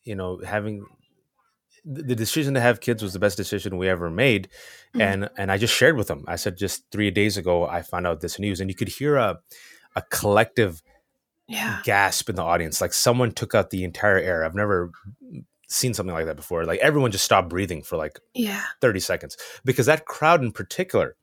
you 0.05 0.15
know, 0.15 0.39
having 0.45 0.85
the 1.83 2.03
the 2.03 2.15
decision 2.15 2.53
to 2.53 2.61
have 2.61 2.79
kids 2.79 3.03
was 3.03 3.11
the 3.11 3.19
best 3.19 3.35
decision 3.35 3.77
we 3.77 3.89
ever 3.89 4.09
made, 4.09 4.47
Mhm. 4.95 5.01
and 5.01 5.29
and 5.37 5.51
I 5.51 5.57
just 5.57 5.73
shared 5.73 5.97
with 5.97 6.07
them. 6.07 6.23
I 6.25 6.37
said, 6.37 6.55
just 6.55 6.85
three 6.89 7.11
days 7.11 7.35
ago, 7.35 7.65
I 7.67 7.81
found 7.81 8.07
out 8.07 8.21
this 8.21 8.39
news, 8.39 8.61
and 8.61 8.69
you 8.69 8.75
could 8.75 8.87
hear 8.99 9.17
a 9.17 9.39
a 9.95 10.01
collective 10.09 10.81
Yeah. 11.53 11.79
gasp 11.83 12.29
in 12.29 12.35
the 12.35 12.43
audience, 12.43 12.81
like 12.81 12.93
someone 12.93 13.31
took 13.31 13.53
out 13.55 13.69
the 13.69 13.83
entire 13.83 14.17
air. 14.17 14.43
I've 14.43 14.55
never 14.55 14.91
seen 15.67 15.93
something 15.93 16.13
like 16.13 16.25
that 16.25 16.35
before. 16.35 16.65
Like 16.65 16.79
everyone 16.79 17.11
just 17.11 17.25
stopped 17.25 17.49
breathing 17.49 17.81
for 17.83 17.97
like 17.97 18.19
Yeah. 18.33 18.61
30 18.81 18.99
seconds 18.99 19.37
because 19.65 19.85
that 19.87 20.05
crowd 20.05 20.41
in 20.43 20.51
particular, 20.51 21.15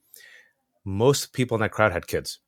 most 0.84 1.32
people 1.32 1.56
in 1.56 1.60
that 1.60 1.72
crowd 1.72 1.92
had 1.92 2.06
kids. 2.06 2.38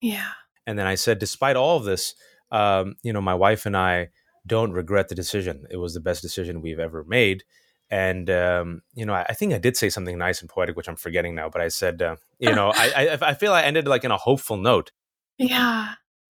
Yeah. 0.00 0.28
And 0.66 0.78
then 0.78 0.86
I 0.86 0.94
said, 0.96 1.18
despite 1.18 1.56
all 1.56 1.76
of 1.76 1.84
this, 1.84 2.14
um, 2.50 2.96
you 3.02 3.12
know, 3.12 3.20
my 3.20 3.34
wife 3.34 3.66
and 3.66 3.76
I 3.76 4.08
don't 4.46 4.72
regret 4.72 5.08
the 5.08 5.14
decision. 5.14 5.66
It 5.70 5.76
was 5.76 5.94
the 5.94 6.00
best 6.00 6.22
decision 6.22 6.62
we've 6.62 6.78
ever 6.80 7.04
made. 7.04 7.44
And 7.90 8.30
um, 8.30 8.82
you 8.94 9.04
know, 9.04 9.14
I, 9.14 9.26
I 9.30 9.32
think 9.34 9.52
I 9.52 9.58
did 9.58 9.76
say 9.76 9.88
something 9.90 10.16
nice 10.16 10.40
and 10.40 10.48
poetic, 10.48 10.76
which 10.76 10.88
I'm 10.88 10.96
forgetting 10.96 11.34
now. 11.34 11.48
But 11.48 11.60
I 11.60 11.68
said, 11.68 12.00
uh, 12.02 12.16
you 12.38 12.54
know, 12.54 12.72
I, 12.74 13.16
I 13.20 13.28
I 13.30 13.34
feel 13.34 13.52
I 13.52 13.62
ended 13.62 13.88
like 13.88 14.04
in 14.04 14.10
a 14.12 14.16
hopeful 14.16 14.56
note. 14.56 14.92
Yeah. 15.38 15.88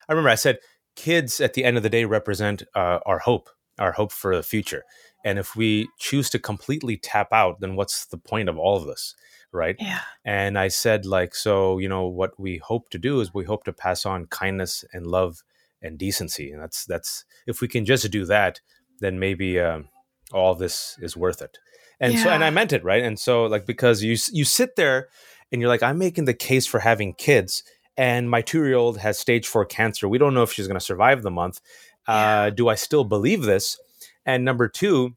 I 0.08 0.12
remember 0.12 0.30
I 0.30 0.36
said, 0.36 0.58
kids 0.96 1.40
at 1.40 1.54
the 1.54 1.64
end 1.64 1.76
of 1.76 1.82
the 1.82 1.90
day 1.90 2.04
represent 2.04 2.62
uh, 2.74 2.98
our 3.06 3.20
hope, 3.20 3.48
our 3.78 3.92
hope 3.92 4.12
for 4.12 4.36
the 4.36 4.42
future. 4.42 4.84
And 5.24 5.38
if 5.38 5.54
we 5.54 5.88
choose 5.98 6.30
to 6.30 6.38
completely 6.38 6.96
tap 6.96 7.28
out, 7.32 7.60
then 7.60 7.76
what's 7.76 8.06
the 8.06 8.18
point 8.18 8.48
of 8.48 8.58
all 8.58 8.76
of 8.76 8.86
this, 8.86 9.14
right? 9.52 9.76
Yeah. 9.78 10.00
And 10.24 10.58
I 10.58 10.68
said, 10.68 11.04
like, 11.04 11.34
so, 11.34 11.78
you 11.78 11.88
know, 11.88 12.06
what 12.06 12.38
we 12.40 12.58
hope 12.58 12.88
to 12.90 12.98
do 12.98 13.20
is 13.20 13.34
we 13.34 13.44
hope 13.44 13.64
to 13.64 13.72
pass 13.72 14.06
on 14.06 14.26
kindness 14.26 14.84
and 14.92 15.06
love 15.06 15.42
and 15.82 15.98
decency. 15.98 16.50
And 16.50 16.62
that's, 16.62 16.84
that's, 16.86 17.24
if 17.46 17.60
we 17.60 17.68
can 17.68 17.84
just 17.84 18.10
do 18.10 18.24
that, 18.26 18.60
then 19.00 19.18
maybe 19.18 19.60
um, 19.60 19.88
all 20.32 20.54
this 20.54 20.96
is 21.00 21.16
worth 21.16 21.42
it. 21.42 21.58
And 22.00 22.18
so, 22.18 22.30
and 22.30 22.42
I 22.42 22.48
meant 22.48 22.72
it, 22.72 22.82
right? 22.82 23.02
And 23.02 23.18
so, 23.18 23.44
like, 23.44 23.66
because 23.66 24.02
you, 24.02 24.16
you 24.32 24.46
sit 24.46 24.76
there 24.76 25.08
and 25.52 25.60
you're 25.60 25.68
like, 25.68 25.82
I'm 25.82 25.98
making 25.98 26.24
the 26.24 26.32
case 26.32 26.66
for 26.66 26.80
having 26.80 27.12
kids. 27.12 27.62
And 27.96 28.30
my 28.30 28.40
two 28.42 28.64
year 28.64 28.76
old 28.76 28.98
has 28.98 29.18
stage 29.18 29.46
four 29.46 29.64
cancer. 29.64 30.08
We 30.08 30.18
don't 30.18 30.34
know 30.34 30.42
if 30.42 30.52
she's 30.52 30.66
going 30.66 30.78
to 30.78 30.84
survive 30.84 31.22
the 31.22 31.30
month. 31.30 31.60
Uh, 32.06 32.50
do 32.50 32.68
I 32.68 32.74
still 32.74 33.04
believe 33.04 33.42
this? 33.42 33.78
And 34.24 34.44
number 34.44 34.68
two, 34.68 35.16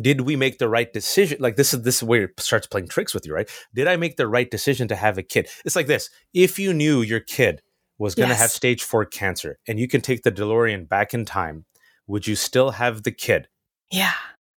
did 0.00 0.22
we 0.22 0.36
make 0.36 0.58
the 0.58 0.68
right 0.68 0.90
decision? 0.92 1.38
Like 1.40 1.56
this 1.56 1.74
is 1.74 1.82
this 1.82 1.96
is 1.96 2.02
where 2.02 2.24
it 2.24 2.40
starts 2.40 2.66
playing 2.66 2.88
tricks 2.88 3.12
with 3.12 3.26
you, 3.26 3.34
right? 3.34 3.48
Did 3.74 3.86
I 3.86 3.96
make 3.96 4.16
the 4.16 4.28
right 4.28 4.50
decision 4.50 4.88
to 4.88 4.96
have 4.96 5.18
a 5.18 5.22
kid? 5.22 5.48
It's 5.64 5.76
like 5.76 5.86
this: 5.86 6.08
if 6.32 6.58
you 6.58 6.72
knew 6.72 7.02
your 7.02 7.20
kid 7.20 7.60
was 7.98 8.14
going 8.14 8.30
to 8.30 8.34
have 8.34 8.50
stage 8.50 8.82
four 8.82 9.04
cancer, 9.04 9.58
and 9.68 9.78
you 9.78 9.86
can 9.86 10.00
take 10.00 10.22
the 10.22 10.32
DeLorean 10.32 10.88
back 10.88 11.12
in 11.12 11.26
time, 11.26 11.66
would 12.06 12.26
you 12.26 12.34
still 12.34 12.70
have 12.70 13.02
the 13.02 13.12
kid? 13.12 13.48
Yeah. 13.90 14.14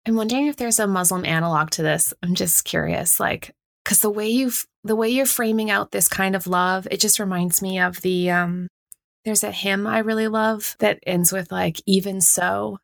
I'm 0.06 0.16
wondering 0.16 0.48
if 0.48 0.58
there's 0.58 0.80
a 0.80 0.88
Muslim 0.88 1.26
analog 1.26 1.70
to 1.72 1.84
this. 1.84 2.14
I'm 2.24 2.34
just 2.34 2.66
curious, 2.66 3.20
like, 3.20 3.54
because 3.92 4.00
the 4.00 4.10
way 4.10 4.30
you've 4.30 4.66
the 4.86 4.96
way 4.96 5.10
you're 5.10 5.26
framing 5.26 5.70
out 5.70 5.92
this 5.92 6.08
kind 6.08 6.34
of 6.34 6.48
love, 6.48 6.88
it 6.90 7.02
just 7.02 7.20
reminds 7.20 7.62
me 7.62 7.78
of 7.78 8.00
the 8.00 8.32
um 8.32 8.70
there's 9.26 9.44
a 9.44 9.52
hymn 9.52 9.86
I 9.86 10.00
really 10.00 10.30
love 10.30 10.78
that 10.80 11.00
ends 11.06 11.34
with 11.34 11.52
like, 11.52 11.82
even 11.86 12.22
so, 12.22 12.78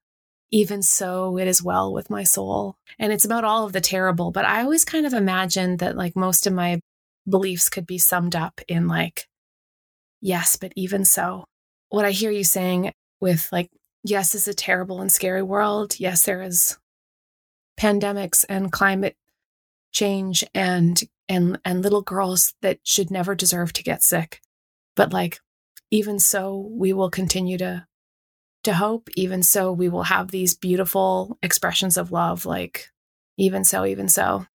even 0.52 0.84
so 0.84 1.38
it 1.38 1.48
is 1.48 1.64
well 1.64 1.94
with 1.94 2.10
my 2.10 2.24
soul. 2.24 2.76
And 3.00 3.14
it's 3.14 3.24
about 3.24 3.46
all 3.46 3.66
of 3.66 3.72
the 3.72 3.80
terrible, 3.80 4.32
but 4.32 4.44
I 4.44 4.62
always 4.64 4.84
kind 4.84 5.06
of 5.06 5.14
imagined 5.14 5.80
that 5.80 5.96
like 5.96 6.14
most 6.18 6.46
of 6.46 6.52
my 6.52 6.82
beliefs 7.28 7.70
could 7.70 7.88
be 7.88 7.98
summed 7.98 8.36
up 8.36 8.60
in 8.68 8.90
like, 8.90 9.28
yes, 10.20 10.58
but 10.58 10.74
even 10.76 11.06
so. 11.06 11.46
What 11.88 12.04
I 12.04 12.12
hear 12.12 12.32
you 12.32 12.44
saying 12.44 12.92
with 13.22 13.48
like, 13.54 13.70
yes, 14.04 14.36
it's 14.36 14.50
a 14.50 14.54
terrible 14.54 15.00
and 15.00 15.12
scary 15.12 15.42
world. 15.42 16.02
Yes, 16.02 16.26
there 16.26 16.42
is 16.42 16.78
pandemics 17.80 18.44
and 18.50 18.74
climate 18.74 19.16
change 20.00 20.44
and 20.54 20.96
and 21.28 21.60
and 21.66 21.82
little 21.84 22.02
girls 22.04 22.54
that 22.62 22.80
should 22.84 23.10
never 23.12 23.36
deserve 23.36 23.72
to 23.74 23.84
get 23.84 24.04
sick. 24.04 24.42
But 24.96 25.12
like 25.20 25.40
even 25.90 26.20
so 26.20 26.42
we 26.84 26.94
will 26.94 27.10
continue 27.10 27.58
to 27.58 27.88
to 28.64 28.74
hope 28.74 29.10
even 29.16 29.44
so 29.44 29.72
we 29.72 29.90
will 29.90 30.04
have 30.16 30.28
these 30.30 30.54
beautiful 30.68 31.38
expressions 31.42 31.98
of 31.98 32.12
love 32.12 32.46
like 32.46 32.76
even 33.38 33.64
so 33.64 33.86
even 33.86 34.08
so. 34.10 34.46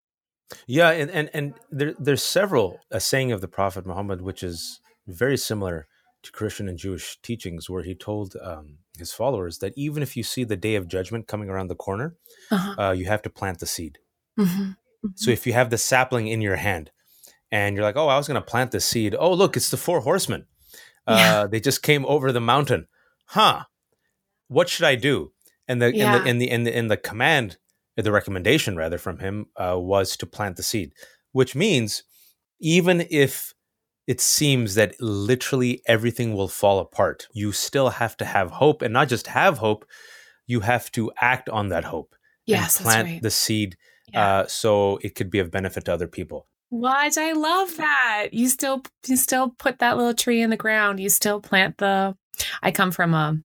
Yeah, 0.67 0.91
and 1.01 1.11
and, 1.11 1.31
and 1.33 1.55
there, 1.79 1.95
there's 1.99 2.23
several 2.23 2.79
a 2.91 3.01
saying 3.01 3.33
of 3.33 3.41
the 3.41 3.49
Prophet 3.49 3.87
Muhammad, 3.87 4.21
which 4.21 4.43
is 4.43 4.81
very 5.07 5.39
similar 5.39 5.87
to 6.25 6.33
Christian 6.33 6.69
and 6.69 6.79
Jewish 6.79 7.19
teachings, 7.23 7.71
where 7.71 7.83
he 7.83 7.95
told 7.95 8.37
um, 8.43 8.79
his 8.99 9.13
followers 9.13 9.59
that 9.59 9.73
even 9.77 10.03
if 10.03 10.17
you 10.17 10.23
see 10.23 10.45
the 10.45 10.57
day 10.57 10.77
of 10.77 10.87
judgment 10.97 11.27
coming 11.27 11.49
around 11.51 11.69
the 11.69 11.83
corner, 11.87 12.09
Uh-huh. 12.51 12.75
uh, 12.83 12.93
you 12.93 13.07
have 13.07 13.23
to 13.23 13.31
plant 13.31 13.59
the 13.59 13.67
seed. 13.67 13.99
So 15.15 15.31
if 15.31 15.47
you 15.47 15.53
have 15.53 15.71
the 15.71 15.79
sapling 15.79 16.29
in 16.29 16.41
your 16.41 16.57
hand 16.57 16.91
and 17.51 17.77
you're 17.77 17.85
like, 17.85 17.97
oh, 17.97 18.09
I 18.09 18.17
was 18.17 18.29
going 18.29 18.41
to 18.41 18.47
plant 18.51 18.71
this 18.71 18.85
seed. 18.85 19.15
Oh, 19.19 19.33
look, 19.33 19.57
it's 19.57 19.71
the 19.71 19.77
four 19.77 20.01
horsemen. 20.01 20.47
Uh, 21.07 21.17
Yeah. 21.19 21.47
They 21.47 21.61
just 21.61 21.83
came 21.83 22.07
over 22.07 22.33
the 22.33 22.41
mountain. 22.41 22.87
Huh. 23.27 23.65
What 24.49 24.69
should 24.69 24.87
I 24.87 24.95
do? 24.95 25.33
And 25.69 25.81
the, 25.83 25.95
Yeah. 25.95 26.15
and 26.17 26.25
the, 26.25 26.31
and 26.31 26.41
the, 26.41 26.51
and 26.51 26.67
the, 26.67 26.77
and 26.77 26.91
the 26.91 26.97
command, 26.97 27.57
the 27.97 28.13
recommendation 28.13 28.77
rather 28.77 28.99
from 28.99 29.19
him 29.19 29.47
uh, 29.57 29.77
was 29.79 30.17
to 30.19 30.27
plant 30.27 30.57
the 30.57 30.63
seed, 30.63 30.93
which 31.33 31.55
means 31.55 32.05
even 32.61 33.07
if 33.11 33.55
it 34.07 34.21
seems 34.21 34.75
that 34.75 34.95
literally 35.01 35.83
everything 35.87 36.35
will 36.35 36.49
fall 36.49 36.79
apart, 36.81 37.27
you 37.33 37.53
still 37.53 37.91
have 37.91 38.17
to 38.17 38.25
have 38.25 38.51
hope 38.51 38.83
and 38.83 38.93
not 38.93 39.09
just 39.09 39.27
have 39.29 39.59
hope, 39.59 39.85
you 40.47 40.61
have 40.61 40.91
to 40.93 41.11
act 41.21 41.49
on 41.49 41.69
that 41.69 41.85
hope 41.85 42.15
yes, 42.47 42.77
and 42.77 42.85
plant 42.85 43.09
right. 43.09 43.23
the 43.23 43.31
seed 43.31 43.77
Yeah. 44.13 44.39
uh, 44.39 44.47
so 44.47 44.99
it 45.03 45.15
could 45.15 45.31
be 45.31 45.39
of 45.39 45.51
benefit 45.51 45.85
to 45.87 45.93
other 45.93 46.09
people. 46.09 46.47
What? 46.71 47.19
I 47.19 47.33
love 47.33 47.77
that. 47.77 48.29
You 48.33 48.49
still 48.49 48.83
you 49.07 49.17
still 49.17 49.51
put 49.59 49.79
that 49.81 49.97
little 49.99 50.15
tree 50.15 50.41
in 50.41 50.51
the 50.51 50.57
ground. 50.57 51.01
You 51.01 51.11
still 51.11 51.41
plant 51.41 51.79
the 51.79 52.17
I 52.63 52.71
come 52.71 52.93
from 52.93 53.13
a 53.13 53.39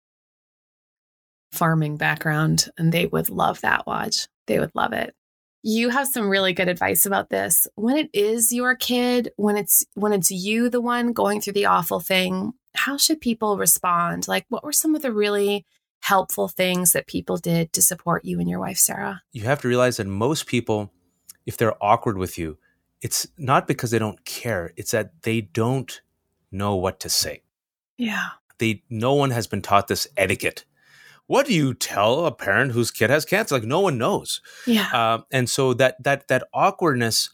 farming 1.51 1.97
background 1.97 2.69
and 2.77 2.91
they 2.91 3.05
would 3.05 3.29
love 3.29 3.61
that 3.61 3.85
Waj. 3.85 4.27
They 4.47 4.59
would 4.59 4.71
love 4.75 4.93
it. 4.93 5.13
You 5.63 5.89
have 5.89 6.07
some 6.07 6.29
really 6.29 6.53
good 6.53 6.69
advice 6.69 7.05
about 7.05 7.29
this. 7.29 7.67
When 7.75 7.97
it 7.97 8.09
is 8.13 8.53
your 8.53 8.75
kid, 8.75 9.31
when 9.35 9.57
it's 9.57 9.85
when 9.95 10.13
it's 10.13 10.31
you 10.31 10.69
the 10.69 10.79
one 10.79 11.11
going 11.11 11.41
through 11.41 11.53
the 11.53 11.65
awful 11.65 11.99
thing, 11.99 12.53
how 12.75 12.95
should 12.95 13.19
people 13.19 13.57
respond? 13.57 14.27
Like 14.27 14.45
what 14.49 14.63
were 14.63 14.71
some 14.71 14.95
of 14.95 15.01
the 15.01 15.11
really 15.11 15.65
helpful 16.01 16.47
things 16.47 16.91
that 16.91 17.07
people 17.07 17.37
did 17.37 17.73
to 17.73 17.81
support 17.81 18.25
you 18.25 18.39
and 18.39 18.49
your 18.49 18.59
wife 18.59 18.77
Sarah? 18.77 19.21
You 19.31 19.43
have 19.43 19.61
to 19.61 19.67
realize 19.67 19.97
that 19.97 20.07
most 20.07 20.47
people, 20.47 20.91
if 21.45 21.57
they're 21.57 21.81
awkward 21.83 22.17
with 22.17 22.37
you, 22.37 22.57
it's 23.01 23.27
not 23.37 23.67
because 23.67 23.91
they 23.91 23.99
don't 23.99 24.23
care, 24.25 24.73
it's 24.75 24.91
that 24.91 25.21
they 25.23 25.41
don't 25.41 26.01
know 26.51 26.75
what 26.75 26.99
to 27.01 27.09
say. 27.09 27.43
Yeah. 27.97 28.29
They 28.57 28.83
no 28.89 29.13
one 29.13 29.31
has 29.31 29.47
been 29.47 29.61
taught 29.61 29.87
this 29.87 30.07
etiquette. 30.17 30.65
What 31.27 31.45
do 31.45 31.53
you 31.53 31.73
tell 31.73 32.25
a 32.25 32.31
parent 32.31 32.71
whose 32.71 32.89
kid 32.89 33.09
has 33.09 33.25
cancer? 33.25 33.55
Like 33.55 33.65
no 33.65 33.81
one 33.81 33.97
knows. 33.97 34.41
Yeah. 34.65 34.89
um, 34.93 35.25
and 35.31 35.49
so 35.49 35.73
that 35.75 36.01
that 36.03 36.27
that 36.29 36.47
awkwardness 36.53 37.29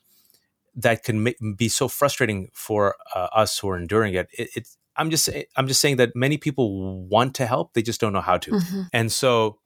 that 0.76 1.04
can 1.04 1.24
ma- 1.24 1.54
be 1.56 1.70
so 1.70 1.88
frustrating 1.88 2.50
for 2.54 2.96
uh, 3.16 3.28
us 3.34 3.60
who 3.60 3.70
are 3.70 3.78
enduring 3.78 4.16
it. 4.16 4.28
it 4.34 4.50
it's 4.56 4.78
I'm 4.96 5.10
just 5.10 5.30
I'm 5.56 5.68
just 5.68 5.82
saying 5.82 5.98
that 5.98 6.16
many 6.16 6.38
people 6.38 7.06
want 7.08 7.36
to 7.36 7.46
help, 7.48 7.74
they 7.74 7.82
just 7.82 8.00
don't 8.02 8.14
know 8.14 8.22
how 8.22 8.38
to. 8.38 8.52
Mhm. 8.52 8.90
And 8.94 9.12
so 9.12 9.60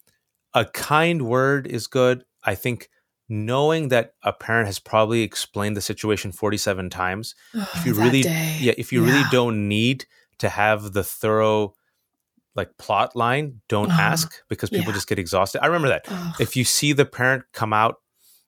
a 0.54 0.66
kind 0.66 1.24
word 1.24 1.68
is 1.68 1.88
good. 1.88 2.24
I 2.44 2.56
think 2.56 2.90
knowing 3.30 3.90
that 3.90 4.14
a 4.24 4.32
parent 4.32 4.68
has 4.68 4.80
probably 4.80 5.22
explained 5.22 5.76
the 5.76 5.82
situation 5.82 6.32
47 6.32 6.90
times, 6.90 7.36
if 7.76 7.86
you 7.86 7.94
really 7.94 8.22
day. 8.24 8.58
yeah, 8.62 8.74
if 8.78 8.94
you 8.94 9.04
really 9.04 9.26
don't 9.32 9.68
need 9.68 10.06
to 10.40 10.48
have 10.50 10.94
the 10.94 11.04
thorough 11.04 11.74
like 12.56 12.76
plot 12.78 13.16
line, 13.16 13.62
don't 13.70 13.92
Uh-huh. 13.92 14.02
ask 14.02 14.42
because 14.50 14.70
people 14.70 14.92
Yeah. 14.92 14.94
just 14.96 15.08
get 15.08 15.20
exhausted. 15.20 15.62
I 15.62 15.68
remember 15.68 15.90
that 15.90 16.08
if 16.40 16.56
you 16.56 16.64
see 16.64 16.94
the 16.94 17.06
parent 17.06 17.44
come 17.54 17.74
out 17.74 17.98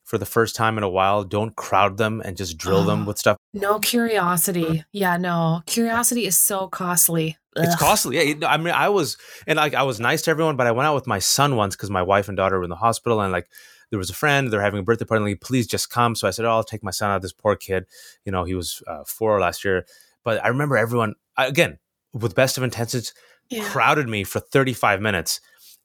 for 0.09 0.17
the 0.17 0.25
first 0.25 0.55
time 0.55 0.75
in 0.75 0.83
a 0.83 0.89
while, 0.89 1.23
don't 1.23 1.55
crowd 1.55 1.97
them 1.97 2.19
and 2.25 2.35
just 2.35 2.57
drill 2.57 2.83
them 2.83 3.05
with 3.07 3.19
stuff. 3.19 3.37
No 3.53 3.77
curiosity. 3.77 4.83
Yeah, 4.91 5.17
no. 5.17 5.61
Curiosity 5.67 6.25
is 6.25 6.35
so 6.35 6.67
costly. 6.67 7.37
It's 7.55 7.75
costly. 7.75 8.17
Yeah, 8.33 8.47
I 8.47 8.57
mean, 8.57 8.73
I 8.73 8.89
was 8.89 9.17
and 9.45 9.57
like 9.57 9.75
I 9.75 9.83
was 9.83 9.99
nice 9.99 10.23
to 10.23 10.31
everyone, 10.31 10.55
but 10.55 10.65
I 10.65 10.71
went 10.71 10.87
out 10.87 10.95
with 10.95 11.05
my 11.05 11.19
son 11.19 11.55
once 11.55 11.75
because 11.75 11.91
my 11.91 12.01
wife 12.01 12.27
and 12.27 12.35
daughter 12.35 12.57
were 12.57 12.63
in 12.63 12.71
the 12.71 12.75
hospital, 12.75 13.21
and 13.21 13.31
like 13.31 13.49
there 13.91 13.99
was 13.99 14.09
a 14.09 14.15
friend, 14.15 14.51
they're 14.51 14.61
having 14.61 14.79
a 14.79 14.83
birthday 14.83 15.05
party. 15.05 15.23
Like, 15.23 15.41
please 15.41 15.67
just 15.67 15.91
come. 15.91 16.15
So 16.15 16.27
I 16.27 16.31
said, 16.31 16.45
oh, 16.45 16.51
I'll 16.51 16.63
take 16.63 16.83
my 16.83 16.91
son 16.91 17.11
out. 17.11 17.21
This 17.21 17.33
poor 17.33 17.55
kid, 17.55 17.85
you 18.25 18.31
know, 18.31 18.45
he 18.45 18.55
was 18.55 18.81
uh, 18.87 19.03
four 19.05 19.39
last 19.39 19.63
year. 19.63 19.85
But 20.23 20.43
I 20.43 20.47
remember 20.47 20.75
everyone 20.75 21.15
again 21.37 21.77
with 22.13 22.33
best 22.33 22.57
of 22.57 22.63
intentions 22.63 23.13
Yeah. 23.49 23.63
crowded 23.69 24.07
me 24.07 24.23
for 24.23 24.39
35 24.39 25.01
minutes 25.01 25.39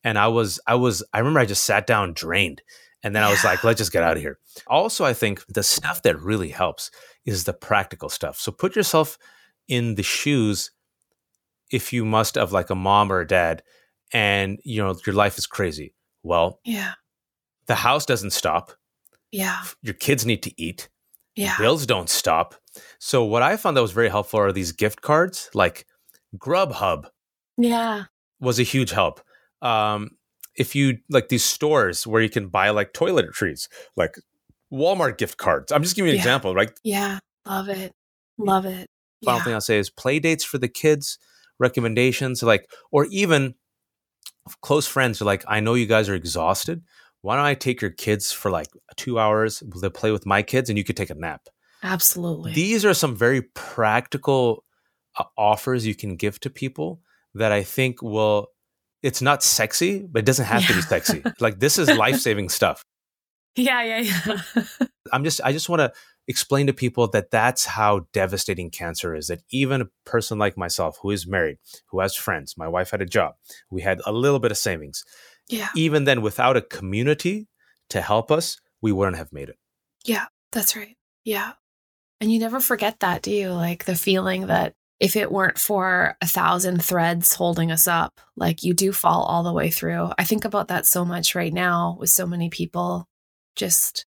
and 0.05 0.19
I 0.19 0.29
was 0.29 0.61
I 0.67 0.75
was 0.77 1.03
I 1.13 1.19
remember 1.19 1.41
I 1.41 1.47
just 1.47 1.65
sat 1.65 1.87
down 1.87 2.13
drained. 2.13 2.63
And 3.05 3.15
then 3.15 3.23
yeah. 3.23 3.29
I 3.29 3.31
was 3.31 3.45
like, 3.45 3.63
let's 3.63 3.79
just 3.79 3.93
get 3.93 4.03
out 4.03 4.17
of 4.17 4.23
here. 4.23 4.39
Also, 4.67 5.05
I 5.05 5.13
think 5.13 5.45
the 5.47 5.63
stuff 5.63 6.03
that 6.03 6.19
really 6.19 6.49
helps 6.49 6.91
is 7.27 7.45
the 7.45 7.53
practical 7.53 8.09
stuff. 8.09 8.41
So 8.41 8.51
put 8.51 8.75
yourself 8.75 9.19
in 9.69 9.95
the 9.95 10.03
shoes, 10.03 10.71
if 11.71 11.93
you 11.93 12.07
must, 12.07 12.39
of 12.39 12.51
like 12.51 12.71
a 12.71 12.75
mom 12.75 13.13
or 13.13 13.21
a 13.21 13.27
dad, 13.27 13.63
and 14.13 14.59
you 14.65 14.83
know 14.83 14.97
your 15.07 15.15
life 15.15 15.37
is 15.39 15.47
crazy. 15.47 15.95
Well, 16.23 16.61
yeah, 16.65 16.95
the 17.67 17.75
house 17.75 18.07
doesn't 18.07 18.31
stop. 18.31 18.73
Yeah, 19.31 19.63
your 19.83 19.95
kids 19.95 20.25
need 20.25 20.43
to 20.45 20.53
eat. 20.61 20.89
Yeah, 21.37 21.57
bills 21.59 21.87
don't 21.87 22.09
stop. 22.09 22.55
So 22.99 23.25
what 23.25 23.43
I 23.43 23.57
found 23.57 23.77
that 23.77 23.83
was 23.83 23.93
very 23.93 24.09
helpful 24.09 24.41
are 24.41 24.53
these 24.53 24.73
gift 24.73 25.03
cards, 25.03 25.51
like 25.53 25.87
Grubhub. 26.37 27.07
Yeah, 27.59 28.05
was 28.41 28.59
a 28.59 28.65
huge 28.65 28.91
help. 28.91 29.21
Um, 29.61 30.13
if 30.57 30.75
you 30.75 30.99
like 31.11 31.29
these 31.29 31.45
stores 31.45 32.07
where 32.07 32.23
you 32.23 32.31
can 32.31 32.49
buy 32.49 32.71
like 32.71 32.93
toiletries, 32.93 33.69
like 33.97 34.17
Walmart 34.73 35.19
gift 35.19 35.37
cards. 35.37 35.73
I'm 35.73 35.83
just 35.83 35.97
giving 35.97 36.09
you 36.09 36.13
an 36.13 36.17
yeah. 36.17 36.23
example, 36.23 36.55
right? 36.55 36.71
Yeah, 36.83 37.19
love 37.47 37.69
it, 37.69 37.93
love 38.39 38.67
it. 38.67 38.89
Final 39.25 39.39
yeah. 39.41 39.45
thing 39.45 39.55
I'll 39.55 39.61
say 39.61 39.79
is 39.79 39.91
play 39.91 40.19
dates 40.19 40.45
for 40.45 40.59
the 40.59 40.69
kids, 40.69 41.19
recommendations, 41.59 42.43
like, 42.43 42.71
or 42.91 43.07
even 43.07 43.55
close 44.61 44.87
friends 44.87 45.23
are 45.23 45.25
like, 45.25 45.45
I 45.49 45.61
know 45.61 45.75
you 45.75 45.87
guys 45.87 46.09
are 46.09 46.15
exhausted. 46.15 46.83
Why 47.23 47.37
don't 47.37 47.47
I 47.47 47.55
take 47.55 47.81
your 47.81 47.91
kids 47.91 48.33
for 48.33 48.51
like 48.51 48.69
two 48.97 49.19
hours? 49.19 49.63
They 49.81 49.89
play 49.89 50.13
with 50.13 50.27
my 50.27 50.43
kids, 50.43 50.69
and 50.69 50.77
you 50.77 50.85
could 50.85 50.97
take 50.97 51.11
a 51.11 51.15
nap. 51.15 51.49
Absolutely. 51.83 52.53
These 52.53 52.85
are 52.85 52.95
some 52.95 53.17
very 53.17 53.43
practical 53.43 54.65
uh, 55.19 55.25
offers 55.37 55.87
you 55.87 55.95
can 55.95 56.17
give 56.17 56.41
to 56.41 56.51
people 56.51 57.01
that 57.35 57.53
I 57.53 57.63
think 57.63 58.03
will 58.03 58.49
it's 59.05 59.21
not 59.21 59.43
sexy, 59.43 59.99
but 60.01 60.21
it 60.21 60.25
doesn't 60.25 60.47
have 60.47 60.63
yeah. 60.63 60.69
to 60.69 60.75
be 60.75 60.81
sexy. 60.81 61.23
like 61.41 61.61
this 61.61 61.79
is 61.79 61.89
life 61.91 62.17
saving 62.17 62.49
stuff. 62.49 62.83
Yeah, 63.55 63.83
yeah, 63.83 63.99
yeah. 64.01 64.65
I'm 65.13 65.23
just, 65.23 65.43
I 65.45 65.53
just 65.53 65.69
want 65.69 65.81
to 65.81 65.93
explain 66.27 66.67
to 66.69 66.73
people 66.73 67.07
that 67.09 67.31
that's 67.31 67.67
how 67.67 68.07
devastating 68.15 68.71
cancer 68.71 69.15
is. 69.15 69.27
That 69.27 69.43
even 69.51 69.83
a 69.83 69.89
person 70.07 70.39
like 70.39 70.57
myself, 70.57 70.99
who 71.03 71.11
is 71.11 71.27
married, 71.27 71.59
who 71.91 72.01
has 72.01 72.17
friends, 72.17 72.57
my 72.57 72.67
wife 72.67 72.91
had 72.91 73.03
a 73.03 73.07
job, 73.07 73.35
we 73.71 73.83
had 73.83 74.01
a 74.07 74.13
little 74.13 74.41
bit 74.41 74.51
of 74.51 74.57
savings. 74.57 75.05
Yeah. 75.49 75.69
Even 75.77 76.05
then, 76.05 76.23
without 76.23 76.57
a 76.57 76.63
community 76.63 77.47
to 77.91 78.01
help 78.01 78.33
us, 78.33 78.59
we 78.81 78.91
wouldn't 78.91 79.19
have 79.19 79.35
made 79.35 79.51
it. 79.51 79.59
Yeah, 80.07 80.25
that's 80.51 80.75
right. 80.75 80.97
Yeah. 81.25 81.53
And 82.23 82.33
you 82.33 82.39
never 82.39 82.59
forget 82.59 83.01
that, 83.01 83.21
do 83.21 83.31
you? 83.31 83.51
Like 83.51 83.85
the 83.85 83.97
feeling 83.97 84.47
that 84.47 84.75
if 85.01 85.17
it 85.17 85.33
weren't 85.33 85.59
for 85.59 86.17
a 86.21 86.27
thousand 86.27 86.83
threads 86.83 87.35
holding 87.35 87.71
us 87.71 87.87
up, 87.87 88.21
like 88.37 88.63
you 88.63 88.75
do 88.75 88.93
fall 88.93 89.23
all 89.23 89.43
the 89.43 89.53
way 89.53 89.71
through. 89.71 90.11
I 90.19 90.25
think 90.25 90.45
about 90.45 90.69
that 90.69 90.87
so 90.87 91.05
much 91.05 91.35
right 91.35 91.53
now 91.53 91.97
with 91.99 92.11
so 92.11 92.27
many 92.27 92.49
people, 92.49 93.09
just 93.57 94.07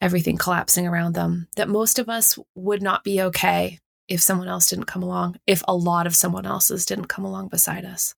everything 0.00 0.36
collapsing 0.36 0.86
around 0.86 1.14
them, 1.14 1.48
that 1.56 1.68
most 1.68 1.98
of 1.98 2.08
us 2.08 2.38
would 2.54 2.82
not 2.82 3.04
be 3.04 3.20
okay 3.22 3.80
if 4.08 4.22
someone 4.22 4.48
else 4.48 4.68
didn't 4.68 4.84
come 4.84 5.02
along, 5.02 5.36
if 5.46 5.62
a 5.66 5.74
lot 5.74 6.06
of 6.06 6.14
someone 6.14 6.46
else's 6.46 6.84
didn't 6.84 7.06
come 7.06 7.24
along 7.24 7.48
beside 7.48 7.84
us. 7.84 8.14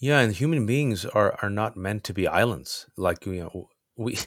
Yeah, 0.00 0.20
and 0.20 0.32
human 0.32 0.66
beings 0.66 1.04
are 1.04 1.38
are 1.42 1.50
not 1.50 1.76
meant 1.76 2.04
to 2.04 2.14
be 2.14 2.26
islands. 2.26 2.86
Like 2.96 3.24
you 3.26 3.34
know, 3.34 3.68
we 3.96 4.18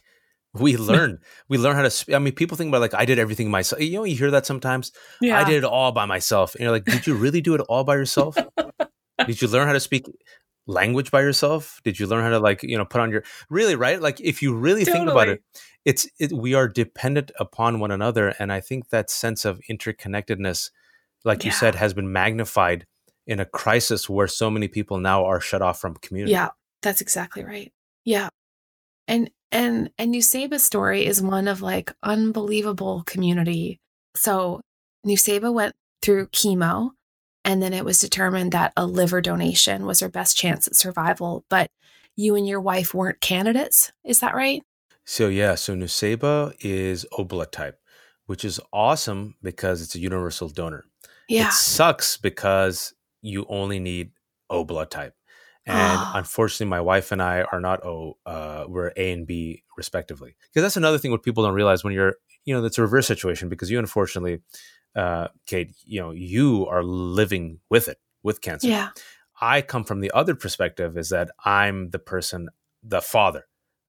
we 0.54 0.78
learn. 0.92 1.20
We 1.50 1.58
learn 1.58 1.76
how 1.76 1.84
to 1.84 1.92
sp- 1.92 2.14
i 2.14 2.20
mean 2.20 2.34
people 2.34 2.58
think 2.58 2.70
about 2.70 2.82
like 2.82 2.94
i 2.94 3.06
did 3.06 3.20
everything 3.20 3.50
myself 3.50 3.82
you 3.82 3.94
know 3.94 4.04
you 4.04 4.16
hear 4.16 4.32
that 4.32 4.46
sometimes? 4.46 4.92
Yeah. 5.22 5.40
i 5.40 5.44
did 5.44 5.58
it 5.58 5.64
all 5.64 5.92
by 5.92 6.06
myself. 6.06 6.56
And 6.56 6.64
you're 6.64 6.72
like 6.72 6.86
did 6.86 7.08
you 7.08 7.16
really 7.16 7.42
do 7.42 7.56
it 7.56 7.62
all 7.62 7.84
by 7.84 7.96
yourself? 7.96 8.38
Did 9.28 9.42
you 9.42 9.48
learn 9.48 9.68
how 9.68 9.74
to 9.74 9.80
speak 9.80 10.08
language 10.66 11.12
by 11.12 11.22
yourself? 11.22 11.80
Did 11.84 12.00
you 12.00 12.08
learn 12.08 12.24
how 12.24 12.32
to 12.32 12.40
like 12.40 12.64
you 12.64 12.78
know 12.78 12.84
put 12.84 13.00
on 13.00 13.12
your 13.12 13.24
really 13.50 13.76
right? 13.76 14.02
Like 14.02 14.20
if 14.20 14.42
you 14.42 14.56
really 14.56 14.84
totally. 14.84 15.06
think 15.06 15.12
about 15.12 15.30
it 15.30 15.44
it's 15.86 16.08
it, 16.20 16.34
we 16.34 16.56
are 16.56 16.68
dependent 16.68 17.32
upon 17.40 17.80
one 17.80 17.92
another. 17.92 18.34
And 18.40 18.52
i 18.52 18.60
think 18.60 18.90
that 18.90 19.10
sense 19.10 19.46
of 19.46 19.62
interconnectedness 19.70 20.72
like 21.24 21.44
yeah. 21.44 21.48
you 21.48 21.52
said 21.52 21.76
has 21.76 21.94
been 21.94 22.12
magnified 22.12 22.86
in 23.28 23.40
a 23.40 23.46
crisis 23.46 24.10
where 24.10 24.28
so 24.28 24.50
many 24.50 24.68
people 24.68 24.98
now 24.98 25.24
are 25.24 25.40
shut 25.40 25.62
off 25.62 25.80
from 25.80 25.96
community. 25.96 26.34
Yeah 26.34 26.50
that's 26.84 27.02
exactly 27.02 27.44
right. 27.44 27.74
Yeah. 28.04 28.30
And 29.08 29.32
and 29.54 29.92
and 29.98 30.14
Nuseba's 30.14 30.64
story 30.64 31.06
is 31.06 31.22
one 31.22 31.48
of 31.48 31.62
like 31.62 31.94
unbelievable 32.02 33.04
community. 33.06 33.80
So 34.16 34.62
Nuseba 35.06 35.54
went 35.54 35.76
through 36.02 36.28
chemo 36.28 36.92
and 37.46 37.62
then 37.62 37.74
it 37.74 37.86
was 37.86 38.00
determined 38.00 38.52
that 38.52 38.74
a 38.76 38.86
liver 38.86 39.22
donation 39.22 39.86
was 39.86 40.00
her 40.00 40.10
best 40.10 40.36
chance 40.36 40.68
at 40.68 40.76
survival, 40.76 41.46
but 41.50 41.70
you 42.16 42.36
and 42.36 42.48
your 42.48 42.62
wife 42.62 42.94
weren't 42.94 43.22
candidates, 43.22 43.92
is 44.04 44.20
that 44.20 44.36
right? 44.36 44.64
So 45.06 45.28
yeah, 45.28 45.56
so 45.56 45.76
Nuseba 45.76 46.54
is 46.62 47.06
O 47.18 47.24
blood 47.24 47.52
type, 47.52 47.80
which 48.26 48.46
is 48.46 48.60
awesome 48.72 49.36
because 49.42 49.82
it's 49.82 49.96
a 49.96 50.00
universal 50.00 50.50
donor. 50.50 50.86
Yeah. 51.28 51.48
It 51.48 51.54
sucks 51.54 52.18
because 52.18 52.94
you 53.22 53.46
only 53.50 53.80
need 53.80 54.12
O 54.50 54.64
blood 54.64 54.92
type 54.92 55.16
and 55.66 56.00
oh. 56.00 56.12
unfortunately 56.16 56.66
my 56.66 56.82
wife 56.82 57.12
and 57.12 57.22
i 57.22 57.42
are 57.52 57.60
not 57.60 57.84
o 57.86 58.18
uh, 58.26 58.66
we're 58.68 58.92
a 58.98 59.12
and 59.12 59.28
b 59.28 59.64
respectively 59.78 60.36
because 60.50 60.64
that's 60.64 60.78
another 60.78 60.98
thing 60.98 61.12
what 61.12 61.24
people 61.24 61.44
don't 61.44 61.54
realize 61.54 61.84
when 61.84 61.94
you're 61.94 62.16
you 62.46 62.54
know 62.54 62.62
that's 62.62 62.78
a 62.78 62.82
reverse 62.82 63.08
situation 63.08 63.50
because 63.50 63.72
you 63.72 63.80
unfortunately 63.80 64.40
uh, 64.96 65.28
kate 65.46 65.76
you 65.86 66.00
know 66.00 66.12
you 66.12 66.68
are 66.68 66.84
living 66.84 67.60
with 67.70 67.88
it 67.88 67.98
with 68.24 68.42
cancer 68.42 68.68
yeah 68.68 68.90
i 69.42 69.62
come 69.62 69.84
from 69.84 70.02
the 70.02 70.12
other 70.12 70.36
perspective 70.36 70.98
is 70.98 71.10
that 71.10 71.32
i'm 71.46 71.90
the 71.92 72.00
person 72.00 72.50
the 72.84 73.02
father 73.02 73.46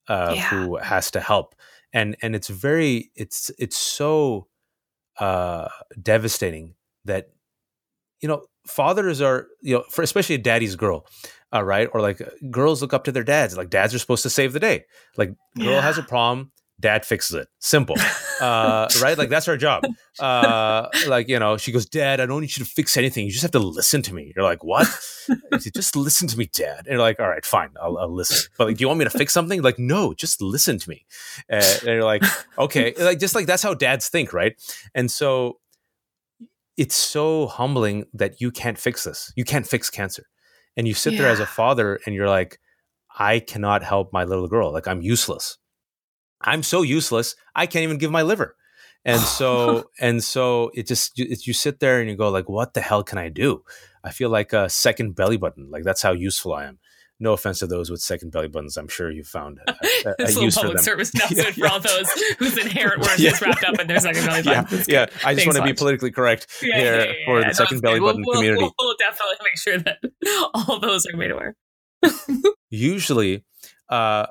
uh, 0.08 0.32
yeah. 0.36 0.48
who 0.48 0.76
has 0.76 1.10
to 1.10 1.20
help 1.20 1.54
and 1.92 2.16
and 2.22 2.34
it's 2.34 2.48
very 2.48 3.10
it's 3.14 3.50
it's 3.58 3.76
so 3.76 4.46
uh 5.18 5.68
devastating 6.00 6.74
that 7.04 7.28
you 8.20 8.28
know 8.28 8.42
fathers 8.66 9.20
are 9.20 9.48
you 9.60 9.74
know 9.74 9.84
for 9.90 10.02
especially 10.02 10.34
a 10.34 10.38
daddy's 10.38 10.76
girl 10.76 11.06
uh, 11.54 11.62
right? 11.62 11.88
Or 11.92 12.00
like 12.00 12.20
girls 12.50 12.82
look 12.82 12.92
up 12.92 13.04
to 13.04 13.12
their 13.12 13.24
dads. 13.24 13.56
Like 13.56 13.70
dads 13.70 13.94
are 13.94 13.98
supposed 13.98 14.22
to 14.24 14.30
save 14.30 14.52
the 14.52 14.60
day. 14.60 14.84
Like 15.16 15.30
girl 15.56 15.74
yeah. 15.74 15.80
has 15.80 15.98
a 15.98 16.02
problem, 16.02 16.50
dad 16.80 17.04
fixes 17.04 17.36
it. 17.36 17.48
Simple, 17.60 17.96
uh, 18.40 18.88
right? 19.00 19.16
Like 19.16 19.28
that's 19.28 19.46
our 19.48 19.56
job. 19.56 19.84
Uh, 20.18 20.88
like 21.06 21.28
you 21.28 21.38
know, 21.38 21.56
she 21.56 21.72
goes, 21.72 21.86
Dad, 21.86 22.20
I 22.20 22.26
don't 22.26 22.40
need 22.40 22.56
you 22.56 22.64
to 22.64 22.70
fix 22.70 22.96
anything. 22.96 23.24
You 23.24 23.32
just 23.32 23.42
have 23.42 23.52
to 23.52 23.58
listen 23.58 24.02
to 24.02 24.14
me. 24.14 24.32
You're 24.34 24.44
like, 24.44 24.64
what? 24.64 24.86
just 25.74 25.96
listen 25.96 26.28
to 26.28 26.36
me, 26.36 26.46
Dad. 26.46 26.80
And 26.80 26.88
you're 26.88 26.98
like, 26.98 27.20
all 27.20 27.28
right, 27.28 27.44
fine, 27.44 27.70
I'll, 27.80 27.98
I'll 27.98 28.12
listen. 28.12 28.50
But 28.58 28.68
like, 28.68 28.76
do 28.76 28.82
you 28.82 28.88
want 28.88 28.98
me 28.98 29.04
to 29.04 29.10
fix 29.10 29.32
something? 29.32 29.62
Like, 29.62 29.78
no, 29.78 30.14
just 30.14 30.42
listen 30.42 30.78
to 30.78 30.90
me. 30.90 31.06
Uh, 31.50 31.62
and 31.62 31.82
you're 31.82 32.04
like, 32.04 32.24
okay, 32.58 32.94
like 32.98 33.18
just 33.18 33.34
like 33.34 33.46
that's 33.46 33.62
how 33.62 33.74
dads 33.74 34.08
think, 34.08 34.32
right? 34.32 34.54
And 34.94 35.10
so 35.10 35.60
it's 36.76 36.96
so 36.96 37.46
humbling 37.46 38.06
that 38.12 38.40
you 38.40 38.50
can't 38.50 38.78
fix 38.78 39.04
this. 39.04 39.32
You 39.36 39.44
can't 39.44 39.66
fix 39.66 39.90
cancer 39.90 40.26
and 40.76 40.88
you 40.88 40.94
sit 40.94 41.14
yeah. 41.14 41.22
there 41.22 41.30
as 41.30 41.40
a 41.40 41.46
father 41.46 42.00
and 42.06 42.14
you're 42.14 42.28
like 42.28 42.60
i 43.16 43.38
cannot 43.38 43.82
help 43.82 44.12
my 44.12 44.24
little 44.24 44.48
girl. 44.48 44.72
Like 44.72 44.88
i'm 44.88 45.02
useless. 45.02 45.58
I'm 46.40 46.62
so 46.62 46.82
useless 46.82 47.36
i 47.54 47.66
can't 47.66 47.84
even 47.84 47.98
give 47.98 48.10
my 48.10 48.22
liver. 48.22 48.56
And 49.04 49.20
so 49.38 49.90
and 50.00 50.22
so 50.22 50.70
it 50.74 50.86
just 50.86 51.18
it, 51.18 51.46
you 51.46 51.52
sit 51.52 51.80
there 51.80 52.00
and 52.00 52.08
you 52.08 52.16
go 52.16 52.30
like 52.30 52.48
what 52.48 52.74
the 52.74 52.80
hell 52.80 53.02
can 53.02 53.18
i 53.18 53.28
do? 53.28 53.62
I 54.02 54.10
feel 54.10 54.28
like 54.28 54.52
a 54.52 54.68
second 54.68 55.14
belly 55.14 55.38
button. 55.38 55.70
Like 55.70 55.84
that's 55.84 56.02
how 56.02 56.12
useful 56.12 56.54
i 56.54 56.64
am 56.64 56.78
no 57.20 57.32
offense 57.32 57.60
to 57.60 57.66
those 57.66 57.90
with 57.90 58.00
second 58.00 58.32
belly 58.32 58.48
buttons. 58.48 58.76
I'm 58.76 58.88
sure 58.88 59.10
you 59.10 59.22
found 59.22 59.60
a, 59.66 59.70
a, 60.06 60.26
a 60.26 60.32
use 60.32 60.56
public 60.56 60.78
service 60.80 61.10
announcement 61.14 61.56
yeah, 61.56 61.68
for 61.68 61.72
all 61.72 61.80
those 61.80 62.10
whose 62.38 62.58
inherent 62.58 63.02
worth 63.02 63.18
yeah. 63.18 63.30
is 63.30 63.40
wrapped 63.40 63.64
up 63.64 63.78
in 63.80 63.86
their 63.86 64.00
second 64.00 64.26
belly 64.26 64.42
button. 64.42 64.78
Yeah, 64.88 65.06
yeah. 65.06 65.06
I 65.24 65.34
just 65.34 65.46
want 65.46 65.56
to 65.56 65.64
be 65.64 65.72
politically 65.72 66.10
correct 66.10 66.46
here 66.60 67.14
for 67.26 67.42
the 67.42 67.52
second 67.52 67.82
belly 67.82 68.00
button 68.00 68.22
we'll, 68.24 68.36
community. 68.36 68.62
We'll, 68.62 68.74
we'll, 68.78 68.96
definitely 68.98 69.36
make 69.42 69.58
sure 69.58 69.78
that 69.78 69.98
all 70.68 70.78
those 70.78 71.06
are 71.06 71.16
made 71.16 71.30
aware. 71.30 71.56
Usually, 72.70 73.44
uh, 73.88 74.26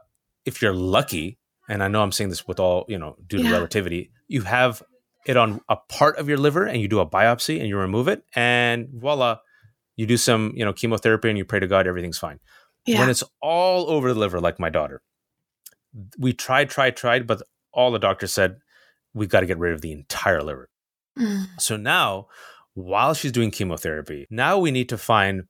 if 0.46 0.62
you're 0.62 0.74
lucky, 0.74 1.40
and 1.70 1.82
I 1.82 1.88
know 1.88 2.02
I'm 2.02 2.12
saying 2.12 2.30
this 2.30 2.48
with 2.48 2.60
all 2.60 2.86
you 2.88 2.98
know 2.98 3.16
due 3.26 3.42
to 3.42 3.52
relativity, 3.52 4.12
you 4.28 4.42
have 4.42 4.84
it 5.26 5.38
on 5.38 5.62
a 5.70 5.78
part 5.78 6.18
of 6.18 6.28
your 6.28 6.38
liver, 6.38 6.66
and 6.66 6.82
you 6.82 6.88
do 6.88 7.00
a 7.00 7.08
biopsy, 7.10 7.60
and 7.60 7.68
you 7.68 7.78
remove 7.78 8.08
it, 8.10 8.24
and 8.36 8.90
voila, 8.94 9.38
you 9.96 10.06
do 10.06 10.18
some 10.18 10.52
you 10.56 10.66
know 10.66 10.74
chemotherapy, 10.74 11.30
and 11.30 11.38
you 11.38 11.46
pray 11.46 11.60
to 11.60 11.68
God 11.68 11.88
everything's 11.88 12.20
fine 12.20 12.40
yeah. 12.86 13.00
when 13.00 13.10
it's 13.10 13.24
all 13.42 13.90
over 13.90 14.14
the 14.14 14.20
liver, 14.20 14.40
like 14.40 14.60
my 14.60 14.70
daughter. 14.70 15.02
We 16.18 16.34
tried, 16.34 16.70
tried, 16.70 16.96
tried, 16.96 17.28
but 17.28 17.42
all 17.72 17.92
the 17.92 18.00
doctors 18.00 18.34
said 18.34 18.58
we 19.14 19.28
got 19.28 19.42
to 19.42 19.46
get 19.46 19.60
rid 19.60 19.74
of 19.74 19.82
the 19.82 19.92
entire 19.92 20.42
liver. 20.42 20.70
Mm. 21.18 21.46
So 21.60 21.78
now, 21.78 22.28
while 22.74 23.14
she's 23.14 23.32
doing 23.32 23.52
chemotherapy, 23.52 24.28
now 24.30 24.58
we 24.58 24.72
need 24.72 24.90
to 24.90 24.98
find 24.98 25.44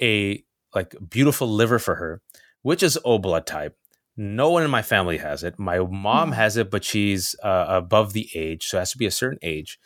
a 0.00 0.42
like 0.74 0.94
beautiful 1.08 1.48
liver 1.48 1.78
for 1.78 1.94
her, 1.94 2.20
which 2.62 2.82
is 2.82 2.98
O 3.04 3.18
blood 3.18 3.46
type. 3.46 3.76
No 4.18 4.50
one 4.50 4.62
in 4.62 4.70
my 4.70 4.82
family 4.82 5.18
has 5.18 5.42
it. 5.42 5.58
My 5.58 5.78
mom 5.78 6.30
mm. 6.30 6.34
has 6.34 6.56
it, 6.56 6.70
but 6.70 6.84
she's 6.84 7.34
uh, 7.42 7.66
above 7.68 8.12
the 8.12 8.28
age, 8.34 8.66
so 8.66 8.76
it 8.76 8.80
has 8.80 8.92
to 8.92 8.98
be 8.98 9.06
a 9.06 9.10
certain 9.10 9.38
age. 9.42 9.78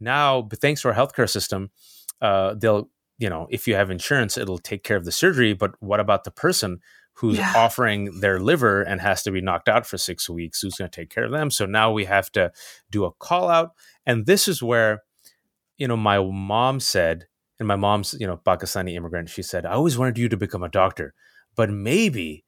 Now, 0.00 0.48
thanks 0.54 0.82
to 0.82 0.88
our 0.88 0.94
healthcare 0.94 1.28
system, 1.28 1.70
uh, 2.20 2.54
they'll 2.54 2.90
you 3.18 3.28
know, 3.28 3.46
if 3.50 3.66
you 3.68 3.74
have 3.74 3.90
insurance, 3.90 4.36
it'll 4.36 4.58
take 4.58 4.82
care 4.84 4.96
of 4.96 5.04
the 5.04 5.12
surgery. 5.12 5.52
But 5.52 5.72
what 5.80 6.00
about 6.00 6.24
the 6.24 6.30
person 6.30 6.80
who's 7.14 7.36
Yeah. 7.38 7.52
offering 7.56 8.20
their 8.20 8.38
liver 8.38 8.80
and 8.82 9.00
has 9.00 9.24
to 9.24 9.32
be 9.32 9.40
knocked 9.40 9.68
out 9.68 9.84
for 9.84 9.98
six 9.98 10.30
weeks. 10.30 10.60
Who's 10.60 10.74
going 10.76 10.88
to 10.88 11.00
take 11.00 11.10
care 11.10 11.24
of 11.24 11.32
them? 11.32 11.50
So 11.50 11.66
now 11.66 11.90
we 11.90 12.04
have 12.04 12.30
to 12.32 12.52
do 12.92 13.04
a 13.04 13.10
call 13.12 13.48
out. 13.48 13.72
And 14.06 14.24
this 14.26 14.46
is 14.46 14.62
where, 14.62 15.02
you 15.76 15.88
know, 15.88 15.96
my 15.96 16.20
mom 16.20 16.78
said, 16.78 17.26
and 17.58 17.66
my 17.66 17.74
mom's, 17.74 18.14
you 18.20 18.26
know, 18.28 18.36
Pakistani 18.36 18.94
immigrant, 18.94 19.30
she 19.30 19.42
said, 19.42 19.66
I 19.66 19.72
always 19.72 19.98
wanted 19.98 20.16
you 20.16 20.28
to 20.28 20.36
become 20.36 20.62
a 20.62 20.68
doctor, 20.68 21.12
but 21.56 21.70
maybe 21.70 22.44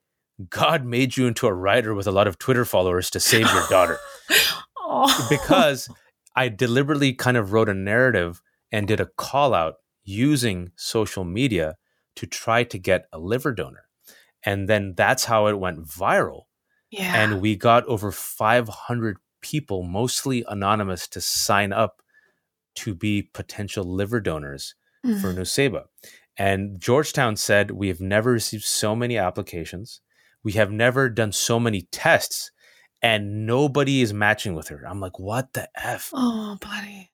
God 0.51 0.85
made 0.85 1.17
you 1.17 1.27
into 1.27 1.49
a 1.49 1.53
writer 1.53 1.93
with 1.93 2.07
a 2.07 2.13
lot 2.13 2.29
of 2.29 2.39
Twitter 2.39 2.65
followers 2.65 3.11
to 3.11 3.19
save 3.19 3.53
your 3.53 3.67
daughter 3.69 3.99
Oh. 4.79 5.27
because 5.29 5.89
I 6.37 6.49
deliberately 6.49 7.13
kind 7.13 7.37
of 7.37 7.53
wrote 7.53 7.69
a 7.69 7.75
narrative 7.75 8.41
and 8.71 8.87
did 8.87 9.01
a 9.01 9.07
call 9.17 9.53
out 9.53 9.75
using 10.11 10.73
social 10.77 11.25
media 11.25 11.77
to 12.17 12.27
try 12.27 12.65
to 12.65 12.79
get 12.79 13.07
a 13.13 13.19
liver 13.19 13.53
donor. 13.55 13.85
And 14.45 14.69
then 14.69 14.95
that's 14.97 15.25
how 15.27 15.47
it 15.47 15.59
went 15.59 15.87
viral. 15.87 16.43
yeah. 16.91 17.15
And 17.23 17.41
we 17.41 17.57
got 17.57 17.85
over 17.87 18.11
500 18.11 19.17
people, 19.43 19.83
mostly 19.85 20.45
anonymous, 20.49 21.07
to 21.09 21.21
sign 21.21 21.73
up 21.73 22.03
to 22.77 22.95
be 22.95 23.23
potential 23.23 23.85
liver 23.85 24.21
donors 24.21 24.75
Mm. 25.05 25.21
for 25.23 25.33
Nuseba. 25.33 25.85
And 26.37 26.79
Georgetown 26.81 27.37
said, 27.37 27.71
We 27.71 27.89
have 27.89 28.01
never 28.03 28.33
received 28.33 28.65
so 28.65 28.95
many 28.95 29.17
applications. 29.17 30.01
We 30.43 30.53
have 30.53 30.71
never 30.71 31.09
done 31.09 31.33
so 31.33 31.59
many 31.61 31.83
tests, 31.91 32.51
and 33.03 33.47
nobody 33.47 34.03
is 34.03 34.13
matching 34.13 34.55
with 34.55 34.69
her. 34.69 34.85
I'm 34.87 35.01
like, 35.01 35.19
What 35.19 35.53
the 35.55 35.69
F? 35.75 36.11
oh, 36.13 36.59
buddy. 36.61 37.13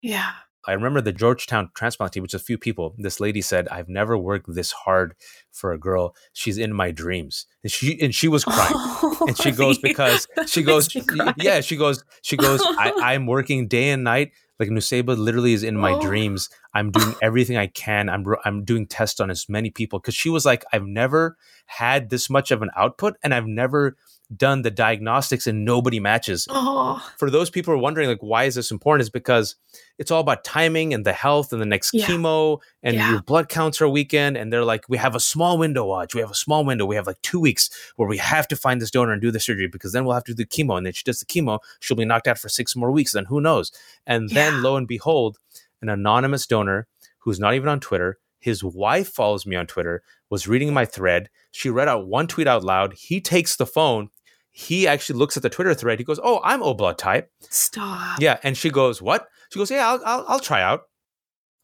Yeah. 0.00 0.32
I 0.66 0.72
remember 0.72 1.00
the 1.00 1.12
Georgetown 1.12 1.70
transplant 1.74 2.12
team, 2.12 2.22
which 2.22 2.34
is 2.34 2.40
a 2.40 2.44
few 2.44 2.58
people. 2.58 2.94
This 2.98 3.20
lady 3.20 3.40
said, 3.40 3.68
"I've 3.68 3.88
never 3.88 4.16
worked 4.18 4.52
this 4.54 4.72
hard 4.72 5.14
for 5.52 5.72
a 5.72 5.78
girl. 5.78 6.14
She's 6.32 6.58
in 6.58 6.72
my 6.74 6.90
dreams." 6.90 7.46
And 7.62 7.70
she 7.72 8.00
and 8.00 8.14
she 8.14 8.28
was 8.28 8.44
crying. 8.44 8.74
and 9.28 9.36
she 9.38 9.50
goes 9.50 9.78
because 9.78 10.26
she 10.46 10.62
goes, 10.62 10.88
yeah, 11.36 11.60
she 11.60 11.76
goes, 11.76 12.04
she 12.22 12.36
goes. 12.36 12.60
I, 12.62 12.92
I'm 13.14 13.26
working 13.26 13.68
day 13.68 13.90
and 13.90 14.04
night. 14.04 14.32
Like 14.58 14.70
Nuseba 14.70 15.16
literally 15.18 15.52
is 15.52 15.62
in 15.62 15.76
my 15.76 15.92
Oh. 15.92 16.00
dreams. 16.00 16.48
I'm 16.72 16.90
doing 16.90 17.14
everything 17.22 17.56
I 17.58 17.66
can. 17.66 18.08
I'm 18.08 18.24
I'm 18.44 18.64
doing 18.64 18.86
tests 18.86 19.20
on 19.20 19.30
as 19.30 19.48
many 19.48 19.70
people 19.70 19.98
because 19.98 20.14
she 20.14 20.30
was 20.30 20.46
like, 20.46 20.64
I've 20.72 20.86
never 20.86 21.36
had 21.66 22.08
this 22.10 22.30
much 22.30 22.50
of 22.50 22.62
an 22.62 22.70
output, 22.76 23.16
and 23.22 23.34
I've 23.34 23.46
never 23.46 23.96
done 24.34 24.62
the 24.62 24.70
diagnostics, 24.72 25.46
and 25.46 25.64
nobody 25.64 26.00
matches. 26.00 26.48
Oh, 26.50 27.00
for 27.16 27.30
those 27.30 27.48
people 27.50 27.72
who 27.72 27.78
are 27.78 27.82
wondering 27.82 28.08
like 28.08 28.22
why 28.22 28.44
is 28.44 28.56
this 28.56 28.70
important 28.72 29.02
is 29.02 29.10
because 29.10 29.54
it's 29.98 30.10
all 30.10 30.20
about 30.20 30.42
timing 30.42 30.92
and 30.92 31.06
the 31.06 31.12
health 31.12 31.52
and 31.52 31.62
the 31.62 31.66
next 31.66 31.94
Yeah. 31.94 32.06
chemo 32.06 32.58
and 32.82 32.96
Yeah. 32.96 33.10
your 33.12 33.22
blood 33.22 33.48
counts 33.48 33.80
are 33.80 33.84
a 33.84 33.90
weekend 33.90 34.36
and 34.36 34.52
they're 34.52 34.64
like 34.64 34.88
we 34.88 34.96
have 34.98 35.14
a 35.14 35.20
small 35.20 35.58
window 35.58 35.86
Waj 35.86 36.12
we 36.14 36.20
have 36.20 36.30
a 36.30 36.34
small 36.34 36.64
window. 36.64 36.84
We 36.86 36.96
have 36.96 37.06
like 37.06 37.22
two 37.22 37.38
weeks 37.38 37.70
where 37.94 38.08
we 38.08 38.16
have 38.18 38.48
to 38.48 38.56
find 38.56 38.80
this 38.82 38.90
donor 38.90 39.12
and 39.12 39.22
do 39.22 39.30
the 39.30 39.38
surgery 39.38 39.68
because 39.68 39.92
then 39.92 40.04
we'll 40.04 40.14
have 40.14 40.24
to 40.24 40.34
do 40.34 40.42
the 40.42 40.46
chemo. 40.46 40.76
And 40.76 40.86
then 40.86 40.92
she 40.92 41.04
does 41.04 41.20
the 41.20 41.26
chemo 41.26 41.60
she'll 41.78 41.96
be 41.96 42.04
knocked 42.04 42.26
out 42.26 42.38
for 42.38 42.48
six 42.48 42.74
more 42.74 42.90
weeks 42.90 43.12
then 43.12 43.26
who 43.26 43.40
knows? 43.40 43.70
And 44.06 44.28
then 44.30 44.60
lo 44.62 44.76
and 44.76 44.88
behold 44.88 45.38
an 45.80 45.88
anonymous 45.88 46.46
donor 46.48 46.88
who's 47.18 47.38
not 47.38 47.54
even 47.54 47.68
on 47.68 47.78
twitter 47.78 48.18
his 48.40 48.64
wife 48.64 49.08
follows 49.08 49.46
me 49.46 49.54
on 49.56 49.66
twitter 49.66 50.02
was 50.30 50.48
reading 50.48 50.74
my 50.74 50.84
thread. 50.84 51.30
She 51.52 51.70
read 51.70 51.86
out 51.86 52.08
one 52.08 52.26
tweet 52.26 52.48
out 52.48 52.64
loud. 52.64 52.94
He 52.94 53.20
takes 53.20 53.54
the 53.54 53.66
phone 53.66 54.10
he 54.58 54.88
actually 54.88 55.18
looks 55.18 55.36
at 55.36 55.42
the 55.42 55.50
Twitter 55.50 55.74
thread. 55.74 55.98
He 55.98 56.04
goes, 56.04 56.18
"Oh, 56.22 56.40
I'm 56.42 56.62
O 56.62 56.72
blood 56.72 56.96
type." 56.96 57.30
stop. 57.50 58.18
Yeah, 58.18 58.38
and 58.42 58.56
she 58.56 58.70
goes, 58.70 59.02
"What?" 59.02 59.28
She 59.50 59.58
goes, 59.58 59.70
"Yeah, 59.70 59.86
I'll, 59.86 60.00
I'll, 60.02 60.24
I'll 60.26 60.40
try 60.40 60.62
out." 60.62 60.84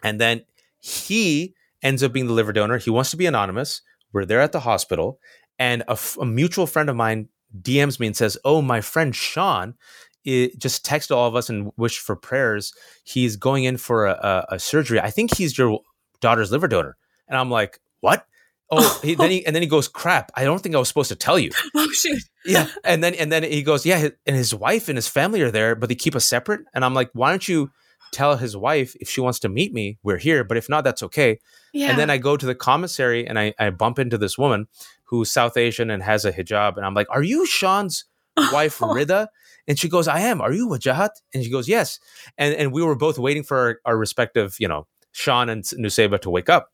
And 0.05 0.21
then 0.21 0.45
he 0.79 1.55
ends 1.83 2.03
up 2.03 2.13
being 2.13 2.27
the 2.27 2.35
liver 2.35 2.53
donor. 2.53 2.77
He 2.77 2.91
wants 2.91 3.11
to 3.13 3.17
be 3.17 3.25
anonymous. 3.25 3.81
We're 4.13 4.27
there 4.27 4.43
at 4.43 4.53
the 4.53 4.61
hospital, 4.61 5.19
and 5.59 5.81
a, 5.89 5.93
f- 5.93 6.19
a 6.21 6.27
mutual 6.27 6.67
friend 6.67 6.91
of 6.91 6.97
mine 6.97 7.31
DMs 7.59 7.99
me 7.99 8.09
and 8.09 8.17
says, 8.17 8.37
"Oh, 8.45 8.61
my 8.61 8.83
friend 8.83 9.17
Sean." 9.17 9.75
It 10.23 10.59
just 10.59 10.85
texted 10.85 11.17
all 11.17 11.27
of 11.27 11.35
us 11.35 11.49
and 11.49 11.73
wished 11.79 11.99
for 11.99 12.15
prayers. 12.15 12.75
He's 13.05 13.37
going 13.37 13.65
in 13.65 13.79
for 13.79 14.07
a, 14.07 14.13
a, 14.51 14.55
a 14.57 14.59
surgery. 14.59 15.01
I 15.01 15.11
think 15.11 15.35
he's 15.35 15.57
your 15.57 15.81
daughter's 16.21 16.53
liver 16.53 16.69
donor. 16.69 16.97
And 17.27 17.39
I'm 17.39 17.51
like, 17.51 17.81
what? 18.01 18.27
Oh, 18.75 19.01
he, 19.05 19.15
then 19.15 19.31
he 19.31 19.47
and 19.47 19.55
then 19.55 19.63
he 19.63 19.69
goes, 19.69 19.87
crap. 19.87 20.33
I 20.35 20.45
don't 20.45 20.61
think 20.61 20.75
I 20.75 20.79
was 20.79 20.89
supposed 20.89 21.11
to 21.11 21.17
tell 21.17 21.39
you. 21.39 21.51
Oh, 21.75 21.89
shoot. 21.93 22.23
yeah 22.45 22.69
and 22.85 23.03
then 23.05 23.15
and 23.15 23.31
then 23.31 23.43
he 23.45 23.63
goes 23.63 23.85
yeah 23.87 24.09
and 24.27 24.37
his 24.37 24.55
wife 24.55 24.89
and 24.89 24.97
his 24.97 25.09
family 25.09 25.43
are 25.43 25.51
there 25.51 25.75
but 25.77 25.89
they 25.89 25.95
keep 25.95 26.15
us 26.17 26.25
separate? 26.25 26.61
And 26.75 26.85
i'm 26.85 26.95
like 26.95 27.11
why 27.13 27.31
don't 27.31 27.47
you 27.47 27.71
tell 28.13 28.37
his 28.37 28.57
wife 28.57 28.95
if 29.01 29.09
she 29.09 29.21
wants 29.21 29.39
to 29.41 29.49
meet 29.49 29.73
me 29.73 29.99
we're 30.03 30.19
here 30.19 30.43
but 30.45 30.57
if 30.57 30.69
not 30.69 30.85
that's 30.85 31.03
okay. 31.03 31.39
Yeah. 31.73 31.91
and 31.91 31.99
then 31.99 32.11
i 32.11 32.19
go 32.19 32.37
to 32.37 32.47
the 32.47 32.55
commissary 32.55 33.27
and 33.27 33.39
I, 33.39 33.55
I 33.59 33.71
bump 33.71 33.99
into 33.99 34.19
this 34.19 34.37
woman 34.37 34.67
who's 35.05 35.31
south 35.31 35.57
asian 35.57 35.91
and 35.91 36.03
has 36.03 36.25
a 36.25 36.33
hijab 36.33 36.77
and 36.77 36.85
i'm 36.87 36.95
like 36.95 37.09
are 37.11 37.23
you 37.23 37.47
sean's 37.47 38.05
wife 38.53 38.79
rida? 38.79 39.29
And 39.69 39.79
she 39.79 39.89
goes 39.89 40.09
i 40.09 40.21
am. 40.21 40.41
Are 40.41 40.53
you 40.53 40.69
wajahat? 40.69 41.11
And 41.35 41.45
she 41.45 41.51
goes 41.51 41.69
yes. 41.69 42.01
And 42.39 42.55
and 42.55 42.73
we 42.73 42.83
were 42.83 42.97
both 42.97 43.19
waiting 43.19 43.43
for 43.45 43.57
our, 43.59 43.79
our 43.87 43.97
respective 43.97 44.57
you 44.59 44.69
know 44.69 44.87
sean 45.13 45.49
and 45.49 45.63
nuseba 45.65 46.19
to 46.21 46.31
wake 46.31 46.49
up 46.49 46.69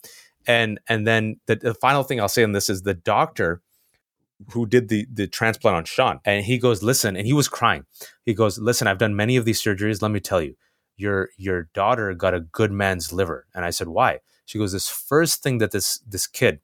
and 0.48 0.80
and 0.88 1.06
then 1.06 1.36
the, 1.46 1.54
the 1.56 1.74
final 1.74 2.02
thing 2.02 2.20
i'll 2.20 2.28
say 2.28 2.42
on 2.42 2.52
this 2.52 2.68
is 2.68 2.82
the 2.82 2.94
doctor 2.94 3.62
who 4.52 4.66
did 4.66 4.88
the 4.88 5.06
the 5.12 5.26
transplant 5.26 5.76
on 5.76 5.84
Sean, 5.84 6.20
and 6.24 6.44
he 6.44 6.58
goes, 6.58 6.82
"Listen," 6.82 7.16
and 7.16 7.26
he 7.26 7.32
was 7.32 7.48
crying. 7.48 7.84
He 8.24 8.34
goes, 8.34 8.58
"Listen, 8.58 8.86
I've 8.86 8.98
done 8.98 9.16
many 9.16 9.36
of 9.36 9.44
these 9.44 9.62
surgeries. 9.62 10.02
Let 10.02 10.10
me 10.10 10.20
tell 10.20 10.40
you, 10.40 10.54
your 10.96 11.30
your 11.36 11.68
daughter 11.74 12.14
got 12.14 12.34
a 12.34 12.40
good 12.40 12.72
man's 12.72 13.12
liver." 13.12 13.46
And 13.54 13.64
I 13.64 13.70
said, 13.70 13.88
"Why?" 13.88 14.20
She 14.44 14.58
goes, 14.58 14.72
"This 14.72 14.88
first 14.88 15.42
thing 15.42 15.58
that 15.58 15.72
this 15.72 15.98
this 16.06 16.26
kid." 16.26 16.60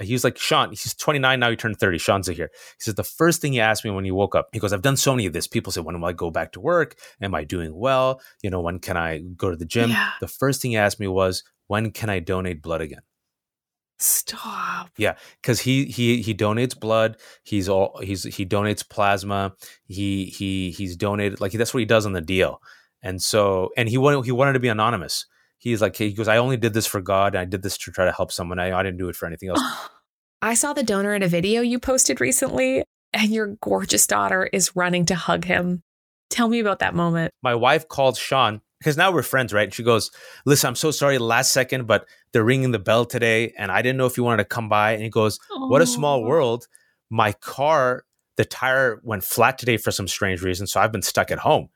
He's 0.00 0.24
like 0.24 0.38
Sean. 0.38 0.70
He's 0.70 0.94
29 0.94 1.38
now. 1.38 1.50
He 1.50 1.56
turned 1.56 1.78
30. 1.78 1.98
Sean's 1.98 2.26
here. 2.26 2.50
He 2.54 2.80
says 2.80 2.94
the 2.94 3.04
first 3.04 3.42
thing 3.42 3.52
he 3.52 3.60
asked 3.60 3.84
me 3.84 3.90
when 3.90 4.06
he 4.06 4.10
woke 4.10 4.34
up. 4.34 4.48
He 4.52 4.58
goes, 4.58 4.72
"I've 4.72 4.82
done 4.82 4.96
so 4.96 5.12
many 5.12 5.26
of 5.26 5.34
this. 5.34 5.46
People 5.46 5.70
say, 5.70 5.82
when 5.82 6.00
will 6.00 6.08
I 6.08 6.12
go 6.12 6.30
back 6.30 6.52
to 6.52 6.60
work? 6.60 6.96
Am 7.20 7.34
I 7.34 7.44
doing 7.44 7.74
well? 7.74 8.20
You 8.42 8.50
know, 8.50 8.60
when 8.62 8.78
can 8.78 8.96
I 8.96 9.18
go 9.18 9.50
to 9.50 9.56
the 9.56 9.66
gym?" 9.66 9.90
Yeah. 9.90 10.12
The 10.20 10.28
first 10.28 10.62
thing 10.62 10.70
he 10.70 10.76
asked 10.78 10.98
me 10.98 11.08
was, 11.08 11.44
"When 11.66 11.90
can 11.90 12.10
I 12.10 12.18
donate 12.20 12.62
blood 12.62 12.80
again?" 12.80 13.02
Stop. 14.02 14.90
Yeah, 14.98 15.14
because 15.40 15.60
he 15.60 15.84
he 15.84 16.22
he 16.22 16.34
donates 16.34 16.78
blood. 16.78 17.18
He's 17.44 17.68
all 17.68 17.98
he's 18.02 18.24
he 18.24 18.44
donates 18.44 18.88
plasma. 18.88 19.54
He 19.86 20.26
he 20.26 20.72
he's 20.72 20.96
donated 20.96 21.40
like 21.40 21.52
that's 21.52 21.72
what 21.72 21.80
he 21.80 21.86
does 21.86 22.04
on 22.04 22.12
the 22.12 22.20
deal. 22.20 22.60
And 23.00 23.22
so 23.22 23.70
and 23.76 23.88
he 23.88 23.98
wanted 23.98 24.24
he 24.24 24.32
wanted 24.32 24.54
to 24.54 24.60
be 24.60 24.68
anonymous. 24.68 25.26
He's 25.58 25.80
like 25.80 25.94
he 25.94 26.12
goes, 26.12 26.26
I 26.26 26.38
only 26.38 26.56
did 26.56 26.74
this 26.74 26.86
for 26.86 27.00
God. 27.00 27.36
And 27.36 27.42
I 27.42 27.44
did 27.44 27.62
this 27.62 27.78
to 27.78 27.92
try 27.92 28.04
to 28.04 28.12
help 28.12 28.32
someone. 28.32 28.58
I, 28.58 28.76
I 28.76 28.82
didn't 28.82 28.98
do 28.98 29.08
it 29.08 29.14
for 29.14 29.26
anything 29.26 29.50
else. 29.50 29.62
I 30.42 30.54
saw 30.54 30.72
the 30.72 30.82
donor 30.82 31.14
in 31.14 31.22
a 31.22 31.28
video 31.28 31.60
you 31.60 31.78
posted 31.78 32.20
recently, 32.20 32.82
and 33.12 33.30
your 33.30 33.54
gorgeous 33.60 34.08
daughter 34.08 34.50
is 34.52 34.74
running 34.74 35.06
to 35.06 35.14
hug 35.14 35.44
him. 35.44 35.84
Tell 36.30 36.48
me 36.48 36.58
about 36.58 36.80
that 36.80 36.96
moment. 36.96 37.30
My 37.44 37.54
wife 37.54 37.86
called 37.86 38.18
Sean 38.18 38.60
because 38.82 38.96
now 38.96 39.12
we're 39.12 39.22
friends, 39.22 39.52
right? 39.52 39.64
And 39.64 39.74
she 39.74 39.84
goes, 39.84 40.10
"Listen, 40.44 40.68
I'm 40.68 40.74
so 40.74 40.90
sorry, 40.90 41.18
last 41.18 41.52
second, 41.52 41.86
but 41.86 42.06
they're 42.32 42.44
ringing 42.44 42.72
the 42.72 42.78
bell 42.78 43.04
today, 43.04 43.52
and 43.56 43.70
I 43.70 43.80
didn't 43.80 43.96
know 43.96 44.06
if 44.06 44.16
you 44.16 44.24
wanted 44.24 44.42
to 44.42 44.48
come 44.48 44.68
by." 44.68 44.92
And 44.92 45.02
he 45.02 45.08
goes, 45.08 45.38
What 45.56 45.82
a 45.82 45.86
small 45.86 46.24
world. 46.24 46.66
My 47.10 47.32
car, 47.32 48.04
the 48.36 48.44
tire 48.44 49.00
went 49.04 49.22
flat 49.22 49.58
today 49.58 49.76
for 49.76 49.90
some 49.90 50.08
strange 50.08 50.42
reason. 50.42 50.66
So 50.66 50.80
I've 50.80 50.92
been 50.92 51.02
stuck 51.02 51.30
at 51.30 51.38
home. 51.38 51.68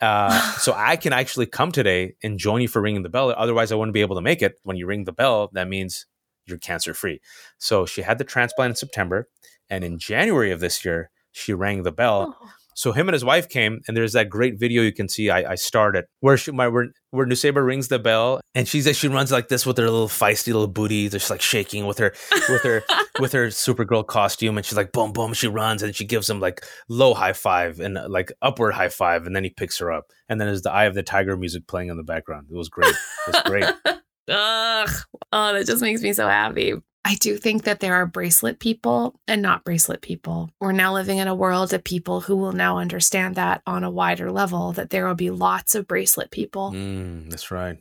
Uh, 0.00 0.40
so 0.58 0.72
I 0.74 0.96
can 0.96 1.12
actually 1.12 1.46
come 1.46 1.72
today 1.72 2.14
and 2.22 2.38
join 2.38 2.62
you 2.62 2.68
for 2.68 2.82
ringing 2.82 3.02
the 3.02 3.08
bell. 3.08 3.32
Otherwise, 3.36 3.70
I 3.70 3.76
wouldn't 3.76 3.94
be 3.94 4.00
able 4.00 4.16
to 4.16 4.22
make 4.22 4.42
it. 4.42 4.58
When 4.64 4.76
you 4.76 4.86
ring 4.86 5.04
the 5.04 5.12
bell, 5.12 5.50
that 5.52 5.68
means 5.68 6.06
you're 6.46 6.58
cancer 6.58 6.94
free. 6.94 7.20
So 7.58 7.86
she 7.86 8.02
had 8.02 8.18
the 8.18 8.24
transplant 8.24 8.70
in 8.70 8.76
September. 8.76 9.28
And 9.70 9.84
in 9.84 9.98
January 9.98 10.50
of 10.50 10.60
this 10.60 10.84
year, 10.84 11.10
she 11.32 11.52
rang 11.52 11.82
the 11.82 11.92
bell. 11.92 12.36
Oh. 12.40 12.50
So 12.78 12.92
him 12.92 13.08
and 13.08 13.12
his 13.12 13.24
wife 13.24 13.48
came, 13.48 13.80
and 13.88 13.96
there's 13.96 14.12
that 14.12 14.30
great 14.30 14.56
video 14.56 14.82
you 14.82 14.92
can 14.92 15.08
see. 15.08 15.30
I, 15.30 15.50
I 15.50 15.54
started 15.56 16.04
where 16.20 16.36
she, 16.36 16.52
my 16.52 16.68
where, 16.68 16.92
where 17.10 17.26
Nuseba 17.26 17.66
rings 17.66 17.88
the 17.88 17.98
bell, 17.98 18.40
and 18.54 18.68
she's 18.68 18.96
she 18.96 19.08
runs 19.08 19.32
like 19.32 19.48
this 19.48 19.66
with 19.66 19.78
her 19.78 19.90
little 19.90 20.06
feisty 20.06 20.52
little 20.52 20.68
booty, 20.68 21.08
just 21.08 21.28
like 21.28 21.42
shaking 21.42 21.86
with 21.86 21.98
her 21.98 22.14
with 22.48 22.62
her 22.62 22.84
with 23.18 23.32
her 23.32 23.48
Supergirl 23.48 24.06
costume, 24.06 24.56
and 24.56 24.64
she's 24.64 24.76
like 24.76 24.92
boom 24.92 25.12
boom. 25.12 25.34
She 25.34 25.48
runs 25.48 25.82
and 25.82 25.92
she 25.92 26.04
gives 26.04 26.30
him 26.30 26.38
like 26.38 26.64
low 26.88 27.14
high 27.14 27.32
five 27.32 27.80
and 27.80 27.98
uh, 27.98 28.06
like 28.08 28.30
upward 28.42 28.74
high 28.74 28.90
five, 28.90 29.26
and 29.26 29.34
then 29.34 29.42
he 29.42 29.50
picks 29.50 29.80
her 29.80 29.90
up, 29.90 30.04
and 30.28 30.40
then 30.40 30.46
there's 30.46 30.62
the 30.62 30.70
Eye 30.70 30.84
of 30.84 30.94
the 30.94 31.02
Tiger 31.02 31.36
music 31.36 31.66
playing 31.66 31.88
in 31.88 31.96
the 31.96 32.04
background. 32.04 32.46
It 32.48 32.56
was 32.56 32.68
great. 32.68 32.94
It 33.26 33.32
was 33.34 33.42
great. 33.44 33.64
Ugh. 34.28 34.90
Oh, 35.32 35.52
that 35.52 35.66
just 35.66 35.82
makes 35.82 36.00
me 36.00 36.12
so 36.12 36.28
happy. 36.28 36.74
I 37.04 37.14
do 37.14 37.36
think 37.36 37.64
that 37.64 37.80
there 37.80 37.94
are 37.94 38.06
bracelet 38.06 38.58
people 38.58 39.18
and 39.26 39.40
not 39.40 39.64
bracelet 39.64 40.02
people. 40.02 40.50
We're 40.60 40.72
now 40.72 40.92
living 40.92 41.18
in 41.18 41.28
a 41.28 41.34
world 41.34 41.72
of 41.72 41.84
people 41.84 42.20
who 42.20 42.36
will 42.36 42.52
now 42.52 42.78
understand 42.78 43.36
that 43.36 43.62
on 43.66 43.84
a 43.84 43.90
wider 43.90 44.30
level, 44.30 44.72
that 44.72 44.90
there 44.90 45.06
will 45.06 45.14
be 45.14 45.30
lots 45.30 45.74
of 45.74 45.86
bracelet 45.88 46.30
people. 46.30 46.72
Mm, 46.72 47.30
that's 47.30 47.50
right. 47.50 47.78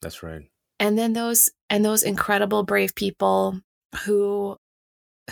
That's 0.00 0.22
right. 0.22 0.42
And 0.78 0.96
then 0.96 1.12
those 1.12 1.50
and 1.68 1.84
those 1.84 2.02
incredible 2.02 2.62
brave 2.62 2.94
people 2.94 3.60
who 4.04 4.56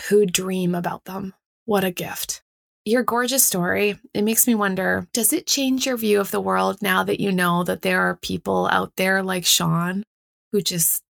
who 0.09 0.25
dream 0.25 0.75
about 0.75 1.05
them. 1.05 1.33
What 1.65 1.83
a 1.83 1.91
gift. 1.91 2.41
Your 2.85 3.03
gorgeous 3.03 3.43
story, 3.43 3.97
it 4.13 4.23
makes 4.23 4.47
me 4.47 4.55
wonder, 4.55 5.07
does 5.11 5.33
it 5.33 5.45
change 5.45 5.85
your 5.85 5.97
view 5.97 6.21
of 6.21 6.31
the 6.31 6.39
world 6.39 6.81
now 6.81 7.03
that 7.03 7.19
you 7.19 7.31
know 7.31 7.63
that 7.63 7.81
there 7.81 8.01
are 8.01 8.15
people 8.15 8.67
out 8.71 8.93
there 8.95 9.21
like 9.21 9.45
Sean 9.45 10.03
who 10.51 10.61
just 10.61 11.01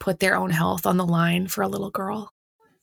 put 0.00 0.20
their 0.20 0.36
own 0.36 0.50
health 0.50 0.86
on 0.86 0.96
the 0.96 1.06
line 1.06 1.48
for 1.48 1.62
a 1.62 1.68
little 1.68 1.90
girl? 1.90 2.30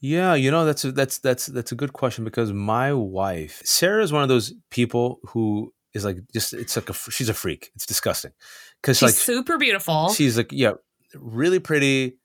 Yeah, 0.00 0.34
you 0.34 0.50
know 0.50 0.64
that's 0.64 0.84
a, 0.84 0.90
that's 0.92 1.18
that's 1.18 1.46
that's 1.46 1.70
a 1.70 1.76
good 1.76 1.92
question 1.92 2.24
because 2.24 2.52
my 2.52 2.92
wife 2.92 3.62
Sarah 3.64 4.02
is 4.02 4.12
one 4.12 4.24
of 4.24 4.28
those 4.28 4.52
people 4.70 5.20
who 5.28 5.72
is 5.94 6.04
like 6.04 6.18
just 6.32 6.52
it's 6.54 6.74
like 6.74 6.90
a 6.90 6.94
she's 6.94 7.28
a 7.28 7.34
freak. 7.34 7.70
It's 7.76 7.86
disgusting 7.86 8.32
because 8.80 9.00
like 9.00 9.14
super 9.14 9.58
beautiful. 9.58 10.12
She's 10.12 10.36
like 10.36 10.50
yeah, 10.50 10.72
really 11.14 11.60
pretty, 11.60 12.18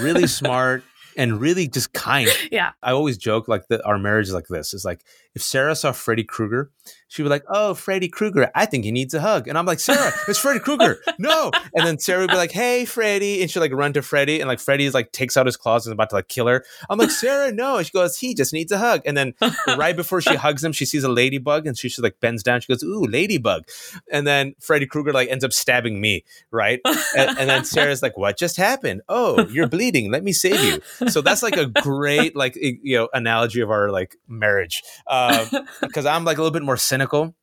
really 0.00 0.26
smart, 0.26 0.82
and 1.16 1.40
really 1.40 1.68
just 1.68 1.92
kind. 1.92 2.28
Yeah. 2.50 2.72
I 2.82 2.92
always 2.92 3.18
joke 3.18 3.48
like 3.48 3.66
that 3.68 3.84
our 3.84 3.98
marriage 3.98 4.28
is 4.28 4.34
like 4.34 4.46
this. 4.46 4.72
It's 4.72 4.84
like 4.84 5.00
if 5.34 5.42
Sarah 5.42 5.74
saw 5.74 5.92
Freddy 5.92 6.22
Krueger, 6.24 6.70
she'd 7.08 7.24
be 7.24 7.28
like, 7.28 7.44
"Oh, 7.48 7.74
Freddy 7.74 8.08
Krueger, 8.08 8.50
I 8.54 8.64
think 8.66 8.84
he 8.84 8.92
needs 8.92 9.12
a 9.14 9.20
hug," 9.20 9.48
and 9.48 9.58
I'm 9.58 9.66
like, 9.66 9.80
"Sarah, 9.80 10.12
it's 10.28 10.38
Freddy 10.38 10.60
Krueger, 10.60 10.98
no!" 11.18 11.50
And 11.74 11.86
then 11.86 11.98
Sarah 11.98 12.20
would 12.22 12.30
be 12.30 12.36
like, 12.36 12.52
"Hey, 12.52 12.84
Freddy," 12.84 13.42
and 13.42 13.50
she'd 13.50 13.60
like 13.60 13.72
run 13.72 13.92
to 13.94 14.02
Freddy, 14.02 14.40
and 14.40 14.48
like 14.48 14.60
Freddy's 14.60 14.94
like 14.94 15.12
takes 15.12 15.36
out 15.36 15.44
his 15.46 15.56
claws 15.56 15.86
and 15.86 15.92
is 15.92 15.94
about 15.94 16.10
to 16.10 16.16
like 16.16 16.28
kill 16.28 16.46
her. 16.46 16.64
I'm 16.88 16.98
like, 16.98 17.10
"Sarah, 17.10 17.52
no!" 17.52 17.76
And 17.76 17.86
she 17.86 17.92
goes, 17.92 18.16
"He 18.16 18.34
just 18.34 18.52
needs 18.52 18.72
a 18.72 18.78
hug." 18.78 19.02
And 19.04 19.16
then 19.16 19.34
right 19.76 19.96
before 19.96 20.20
she 20.20 20.36
hugs 20.36 20.64
him, 20.64 20.72
she 20.72 20.86
sees 20.86 21.04
a 21.04 21.08
ladybug, 21.08 21.66
and 21.66 21.76
she 21.76 21.88
just 21.88 22.02
like 22.02 22.20
bends 22.20 22.42
down. 22.42 22.60
She 22.60 22.72
goes, 22.72 22.82
"Ooh, 22.82 23.04
ladybug," 23.04 23.64
and 24.10 24.26
then 24.26 24.54
Freddy 24.60 24.86
Krueger 24.86 25.12
like 25.12 25.28
ends 25.28 25.44
up 25.44 25.52
stabbing 25.52 26.00
me, 26.00 26.24
right? 26.50 26.80
and, 27.16 27.38
and 27.38 27.50
then 27.50 27.64
Sarah's 27.74 28.02
like, 28.02 28.16
"What 28.16 28.38
just 28.38 28.56
happened? 28.56 29.02
Oh, 29.08 29.46
you're 29.48 29.68
bleeding. 29.68 30.10
Let 30.10 30.24
me 30.24 30.32
save 30.32 30.62
you." 30.62 31.05
So 31.08 31.20
that's 31.20 31.42
like 31.42 31.56
a 31.56 31.66
great 31.82 32.36
like 32.36 32.56
you 32.56 32.96
know 32.96 33.08
analogy 33.12 33.60
of 33.60 33.70
our 33.70 33.90
like 33.90 34.16
marriage. 34.28 34.82
Uh, 35.06 35.46
because 35.80 36.06
I'm 36.06 36.24
like 36.24 36.38
a 36.38 36.42
little 36.42 36.52
bit 36.52 36.62
more 36.62 36.76
cynical. 36.76 37.34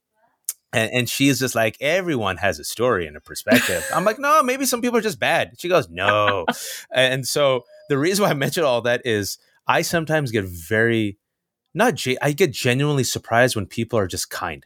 And, 0.74 0.92
and 0.92 1.10
she's 1.10 1.40
just 1.40 1.54
like, 1.54 1.78
everyone 1.80 2.38
has 2.38 2.58
a 2.58 2.64
story 2.64 3.06
and 3.06 3.16
a 3.16 3.22
perspective. 3.22 3.86
I'm 3.94 4.04
like, 4.04 4.18
no, 4.18 4.42
maybe 4.42 4.66
some 4.66 4.82
people 4.82 4.98
are 4.98 5.04
just 5.04 5.20
bad. 5.20 5.52
She 5.60 5.70
goes, 5.70 5.88
no. 5.88 6.48
and 6.92 7.28
so 7.28 7.64
the 7.90 7.98
reason 7.98 8.24
why 8.24 8.32
I 8.32 8.34
mention 8.34 8.64
all 8.64 8.82
that 8.82 9.04
is 9.06 9.38
I 9.68 9.84
sometimes 9.84 10.32
get 10.32 10.46
very, 10.46 11.20
not, 11.76 12.04
I 12.24 12.32
get 12.32 12.52
genuinely 12.52 13.04
surprised 13.04 13.56
when 13.56 13.68
people 13.68 14.00
are 14.00 14.08
just 14.08 14.32
kind. 14.32 14.66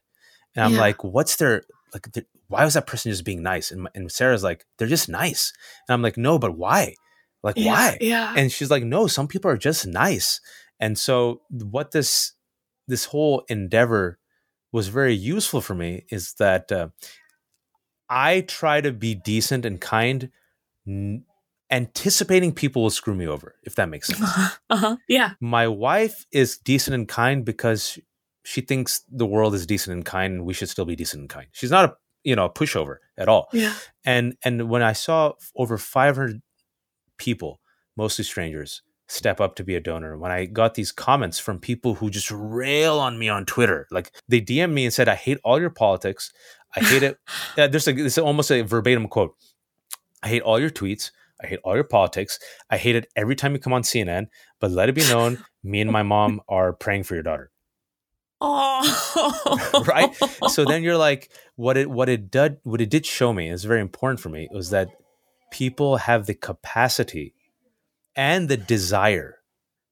And 0.56 0.64
I'm 0.64 0.74
yeah. 0.76 0.80
like, 0.80 1.04
what's 1.04 1.36
their, 1.36 1.64
like, 1.94 2.08
why 2.48 2.64
was 2.64 2.76
that 2.76 2.88
person 2.88 3.12
just 3.12 3.26
being 3.26 3.44
nice? 3.44 3.70
And, 3.70 3.90
and 3.94 4.10
Sarah's 4.10 4.44
like, 4.44 4.66
they're 4.78 4.88
just 4.88 5.10
nice. 5.10 5.52
And 5.88 5.94
I'm 5.94 6.02
like, 6.02 6.16
no, 6.16 6.40
but 6.40 6.58
why? 6.58 6.96
Like, 7.44 7.58
yeah, 7.58 7.72
why? 7.72 7.98
Yeah. 8.02 8.34
And 8.36 8.52
she's 8.52 8.72
like, 8.72 8.84
no, 8.84 9.08
some 9.08 9.28
people 9.28 9.50
are 9.52 9.58
just 9.58 9.86
nice. 9.86 10.42
And 10.80 10.98
so 10.98 11.42
what 11.50 11.92
this 11.92 12.34
this 12.88 13.06
whole 13.06 13.44
endeavor 13.50 14.20
was 14.72 14.88
very 14.88 15.14
useful 15.14 15.62
for 15.62 15.76
me 15.76 16.06
is 16.10 16.34
that 16.36 16.72
uh, 16.72 16.90
I 18.10 18.42
try 18.42 18.82
to 18.82 18.92
be 18.92 19.16
decent 19.16 19.66
and 19.66 19.80
kind, 19.80 20.30
n- 20.88 21.26
anticipating 21.72 22.54
people 22.54 22.84
will 22.84 22.90
screw 22.90 23.16
me 23.16 23.28
over, 23.28 23.56
if 23.64 23.76
that 23.76 23.90
makes 23.90 24.08
sense. 24.08 24.22
Uh-huh. 24.70 24.98
Yeah. 25.08 25.32
My 25.40 25.68
wife 25.68 26.26
is 26.32 26.58
decent 26.58 26.96
and 26.96 27.08
kind 27.08 27.44
because 27.46 27.98
she 28.44 28.62
thinks 28.62 29.02
the 29.10 29.26
world 29.26 29.56
is 29.56 29.66
decent 29.66 29.96
and 29.96 30.06
kind 30.06 30.34
and 30.36 30.46
we 30.46 30.54
should 30.54 30.70
still 30.70 30.86
be 30.86 30.96
decent 30.96 31.22
and 31.22 31.30
kind. 31.30 31.48
She's 31.52 31.72
not 31.72 31.90
a 31.90 31.96
you 32.24 32.36
know 32.36 32.46
a 32.46 32.50
pushover 32.50 32.98
at 33.18 33.30
all. 33.30 33.48
Yeah. 33.54 33.74
And 34.06 34.38
and 34.44 34.70
when 34.70 34.82
I 34.82 34.94
saw 34.94 35.34
over 35.56 35.78
500 35.78 36.42
people, 37.18 37.60
mostly 37.96 38.24
strangers, 38.24 38.82
step 39.08 39.40
up 39.40 39.56
to 39.56 39.64
be 39.64 39.76
a 39.76 39.80
donor. 39.80 40.18
When 40.18 40.32
I 40.32 40.46
got 40.46 40.76
these 40.76 40.92
comments 40.92 41.40
from 41.40 41.60
people 41.60 41.96
who 41.96 42.10
just 42.10 42.32
rail 42.32 43.00
on 43.00 43.18
me 43.18 43.30
on 43.30 43.46
Twitter, 43.46 43.88
like 43.92 44.12
they 44.28 44.42
DM 44.42 44.74
me 44.74 44.86
and 44.86 44.94
said, 44.94 45.08
"I 45.10 45.16
hate 45.16 45.40
all 45.44 45.60
your 45.60 45.70
politics. 45.70 46.32
I 46.76 46.82
hate 46.82 47.04
it." 47.04 47.18
uh, 47.58 47.68
there's 47.68 47.88
like 47.88 47.98
this 47.98 48.18
almost 48.18 48.52
a 48.52 48.62
verbatim 48.62 49.08
quote. 49.08 49.36
I 50.24 50.30
hate 50.30 50.42
all 50.42 50.60
your 50.60 50.70
tweets. 50.70 51.12
I 51.42 51.48
hate 51.48 51.60
all 51.64 51.76
your 51.76 51.84
politics. 51.84 52.40
I 52.70 52.78
hate 52.78 52.96
it 52.96 53.08
every 53.16 53.36
time 53.36 53.54
you 53.54 53.60
come 53.60 53.74
on 53.74 53.84
CNN. 53.84 54.28
But 54.60 54.72
let 54.72 54.90
it 54.90 54.96
be 54.96 55.08
known, 55.08 55.44
me 55.64 55.82
and 55.82 55.92
my 55.92 56.04
mom 56.04 56.42
are 56.50 56.74
praying 56.74 57.04
for 57.04 57.14
your 57.14 57.24
daughter. 57.24 57.52
Oh, 58.40 59.84
right. 59.88 60.16
So 60.50 60.64
then 60.64 60.84
you're 60.84 60.98
like, 60.98 61.32
what 61.56 61.76
it 61.76 61.90
what 61.90 62.08
it 62.10 62.30
did 62.30 62.58
what 62.64 62.82
it 62.82 62.90
did 62.90 63.06
show 63.06 63.34
me 63.34 63.50
is 63.50 63.64
very 63.64 63.82
important 63.82 64.20
for 64.20 64.30
me 64.30 64.48
was 64.52 64.70
that 64.70 64.90
people 65.52 65.98
have 65.98 66.26
the 66.26 66.34
capacity 66.34 67.34
and 68.16 68.50
the 68.50 68.58
desire 68.58 69.40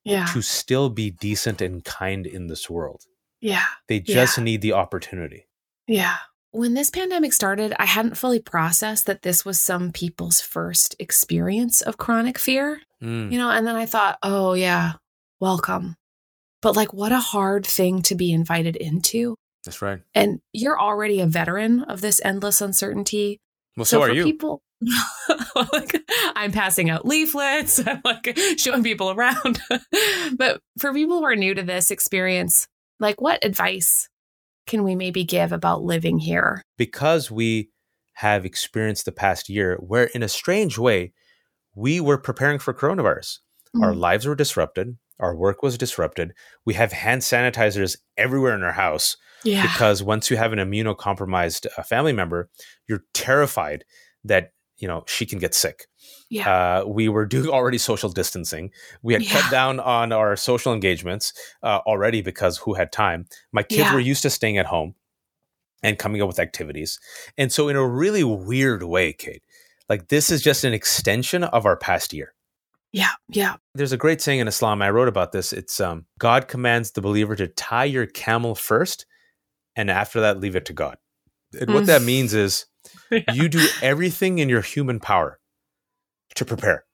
yeah. 0.04 0.26
to 0.28 0.41
still 0.41 0.89
be 0.89 1.12
decent 1.12 1.62
and 1.62 1.84
kind 1.84 2.26
in 2.26 2.48
this 2.48 2.70
world. 2.70 3.04
Yeah. 3.41 3.65
They 3.88 4.00
just 4.00 4.38
yeah. 4.38 4.44
need 4.44 4.62
the 4.62 4.74
opportunity. 4.74 5.48
Yeah. 5.88 6.18
When 6.52 6.74
this 6.74 6.89
pandemic 6.89 7.34
started, 7.34 7.74
I 7.78 7.86
hadn't 7.86 8.18
fully 8.18 8.39
processed 8.39 9.08
that 9.08 9.24
this 9.24 9.44
was 9.44 9.60
some 9.60 9.91
people's 9.91 10.39
first 10.39 10.96
experience 11.00 11.82
of 11.82 11.98
chronic 11.98 12.39
fear. 12.39 12.82
Mm. 13.04 13.32
You 13.32 13.38
know, 13.38 13.50
and 13.50 13.68
then 13.68 13.76
I 13.76 13.86
thought, 13.86 14.18
oh, 14.24 14.54
yeah, 14.54 14.94
welcome. 15.39 15.96
But 16.62 16.76
like, 16.76 16.94
what 16.94 17.12
a 17.12 17.20
hard 17.20 17.68
thing 17.68 18.02
to 18.04 18.15
be 18.15 18.32
invited 18.32 18.76
into. 18.78 19.36
That's 19.65 19.82
right. 19.82 20.02
And 20.13 20.39
you're 20.54 20.80
already 20.80 21.20
a 21.20 21.28
veteran 21.28 21.82
of 21.82 22.02
this 22.02 22.22
endless 22.24 22.62
uncertainty. 22.62 23.41
Well, 23.76 23.86
so, 23.86 23.98
so 23.98 24.04
are 24.04 24.13
you. 24.13 24.24
People, 24.24 24.63
like, 25.56 26.04
I'm 26.36 26.52
passing 26.52 26.90
out 26.90 27.06
leaflets, 27.06 27.80
I'm 27.86 28.02
like 28.04 28.38
showing 28.58 28.84
people 28.84 29.12
around. 29.12 29.60
but 30.38 30.62
for 30.80 30.94
people 30.94 31.20
who 31.20 31.26
are 31.26 31.36
new 31.36 31.54
to 31.54 31.64
this 31.64 31.92
experience, 31.92 32.68
like 33.00 33.22
what 33.22 33.44
advice 33.44 34.10
can 34.68 34.84
we 34.84 34.96
maybe 34.96 35.24
give 35.24 35.52
about 35.52 35.84
living 35.84 36.20
here? 36.20 36.62
Because 36.78 37.30
we 37.30 37.70
have 38.14 38.46
experienced 38.46 39.06
the 39.06 39.12
past 39.12 39.50
year 39.50 39.78
where, 39.80 40.06
in 40.06 40.24
a 40.24 40.30
strange 40.30 40.78
way, 40.78 41.14
we 41.76 42.00
were 42.00 42.18
preparing 42.18 42.60
for 42.60 42.74
coronavirus. 42.74 43.40
Mm-hmm. 43.76 43.84
Our 43.84 43.94
lives 43.94 44.26
were 44.26 44.36
disrupted, 44.36 44.98
our 45.20 45.36
work 45.36 45.64
was 45.64 45.78
disrupted. 45.78 46.34
We 46.66 46.74
have 46.74 46.92
hand 46.92 47.22
sanitizers 47.22 47.98
everywhere 48.18 48.56
in 48.56 48.64
our 48.64 48.74
house. 48.74 49.18
Yeah. 49.44 49.62
Because 49.62 50.04
once 50.04 50.30
you 50.30 50.38
have 50.38 50.54
an 50.54 50.60
immunocompromised 50.60 51.68
uh, 51.78 51.84
family 51.84 52.14
member, 52.14 52.50
you're 52.88 53.04
terrified 53.14 53.86
that 54.24 54.52
you 54.78 54.88
know 54.88 55.04
she 55.08 55.26
can 55.26 55.40
get 55.40 55.54
sick. 55.54 55.88
Yeah. 56.30 56.80
Uh, 56.82 56.86
we 56.86 57.10
were 57.10 57.26
doing 57.26 57.50
already 57.58 57.78
social 57.78 58.10
distancing. 58.10 58.72
We 59.02 59.14
had 59.14 59.24
yeah. 59.24 59.42
cut 59.42 59.52
down 59.52 59.80
on 59.80 60.12
our 60.12 60.36
social 60.36 60.74
engagements 60.74 61.34
uh, 61.64 61.80
already 61.86 62.22
because 62.22 62.58
who 62.58 62.74
had 62.74 62.92
time? 62.92 63.28
My 63.52 63.64
kids 63.64 63.82
yeah. 63.82 63.94
were 63.94 64.00
used 64.00 64.24
to 64.24 64.30
staying 64.30 64.58
at 64.58 64.66
home 64.66 64.96
and 65.84 66.00
coming 66.00 66.22
up 66.22 66.28
with 66.28 66.40
activities. 66.40 67.00
And 67.38 67.52
so, 67.52 67.70
in 67.70 67.76
a 67.76 67.88
really 67.88 68.24
weird 68.24 68.84
way, 68.84 69.14
Kate, 69.14 69.44
like 69.88 70.08
this 70.08 70.30
is 70.30 70.42
just 70.42 70.64
an 70.64 70.74
extension 70.74 71.44
of 71.44 71.66
our 71.66 71.78
past 71.78 72.14
year. 72.14 72.34
Yeah, 72.92 73.12
yeah. 73.30 73.58
There's 73.74 73.92
a 73.92 73.98
great 73.98 74.22
saying 74.22 74.40
in 74.40 74.48
Islam. 74.48 74.82
I 74.82 74.90
wrote 74.90 75.10
about 75.10 75.32
this. 75.32 75.52
It's 75.52 75.80
um, 75.82 76.06
God 76.18 76.48
commands 76.48 76.92
the 76.92 77.02
believer 77.02 77.36
to 77.36 77.48
tie 77.48 77.84
your 77.84 78.06
camel 78.06 78.56
first, 78.56 79.06
and 79.76 79.92
after 79.92 80.22
that, 80.22 80.40
leave 80.40 80.56
it 80.56 80.66
to 80.68 80.74
God. 80.74 80.98
And 81.60 81.74
what 81.74 81.86
that 81.88 82.02
mm. 82.02 82.06
means 82.06 82.34
is 82.34 82.66
yeah. 83.12 83.21
you 83.34 83.50
do 83.50 83.65
everything 83.82 84.39
in 84.39 84.50
your 84.50 84.62
human 84.62 85.00
power 85.00 85.39
to 86.36 86.45
prepare. 86.45 86.86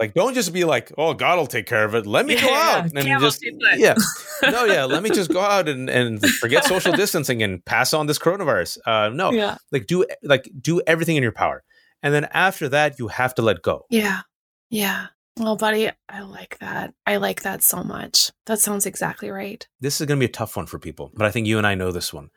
Like, 0.00 0.14
don't 0.14 0.34
just 0.34 0.52
be 0.52 0.64
like, 0.64 0.92
"Oh, 0.98 1.14
God 1.14 1.38
will 1.38 1.46
take 1.46 1.66
care 1.66 1.84
of 1.84 1.94
it." 1.94 2.04
Let 2.04 2.26
me 2.26 2.34
yeah, 2.34 2.40
go 2.42 2.54
out 2.54 2.84
and 2.92 3.20
just 3.20 3.44
yeah, 3.76 3.94
no, 4.42 4.64
yeah. 4.64 4.84
Let 4.84 5.04
me 5.04 5.10
just 5.10 5.32
go 5.32 5.40
out 5.40 5.68
and, 5.68 5.88
and 5.88 6.20
forget 6.20 6.64
social 6.64 6.92
distancing 6.92 7.42
and 7.42 7.64
pass 7.64 7.94
on 7.94 8.06
this 8.06 8.18
coronavirus. 8.18 8.78
Uh, 8.84 9.10
no, 9.10 9.30
yeah. 9.30 9.56
like 9.70 9.86
do 9.86 10.04
like 10.22 10.50
do 10.60 10.82
everything 10.86 11.16
in 11.16 11.22
your 11.22 11.32
power, 11.32 11.62
and 12.02 12.12
then 12.12 12.24
after 12.32 12.68
that, 12.70 12.98
you 12.98 13.06
have 13.06 13.34
to 13.36 13.42
let 13.42 13.62
go. 13.62 13.86
Yeah, 13.88 14.22
yeah. 14.68 15.06
Well, 15.38 15.56
buddy, 15.56 15.90
I 16.08 16.20
like 16.20 16.58
that. 16.58 16.94
I 17.06 17.16
like 17.16 17.42
that 17.42 17.62
so 17.62 17.82
much. 17.82 18.30
That 18.46 18.58
sounds 18.58 18.86
exactly 18.86 19.30
right. 19.30 19.66
This 19.80 20.00
is 20.00 20.06
going 20.06 20.18
to 20.18 20.26
be 20.26 20.30
a 20.30 20.32
tough 20.32 20.56
one 20.56 20.66
for 20.66 20.78
people, 20.78 21.12
but 21.14 21.26
I 21.26 21.30
think 21.30 21.46
you 21.46 21.58
and 21.58 21.66
I 21.66 21.74
know 21.74 21.92
this 21.92 22.12
one. 22.12 22.30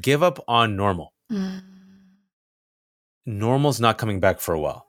Give 0.00 0.22
up 0.22 0.38
on 0.48 0.76
normal. 0.76 1.12
Mm. 1.30 1.62
Normal's 3.26 3.80
not 3.80 3.98
coming 3.98 4.20
back 4.20 4.40
for 4.40 4.54
a 4.54 4.60
while. 4.60 4.86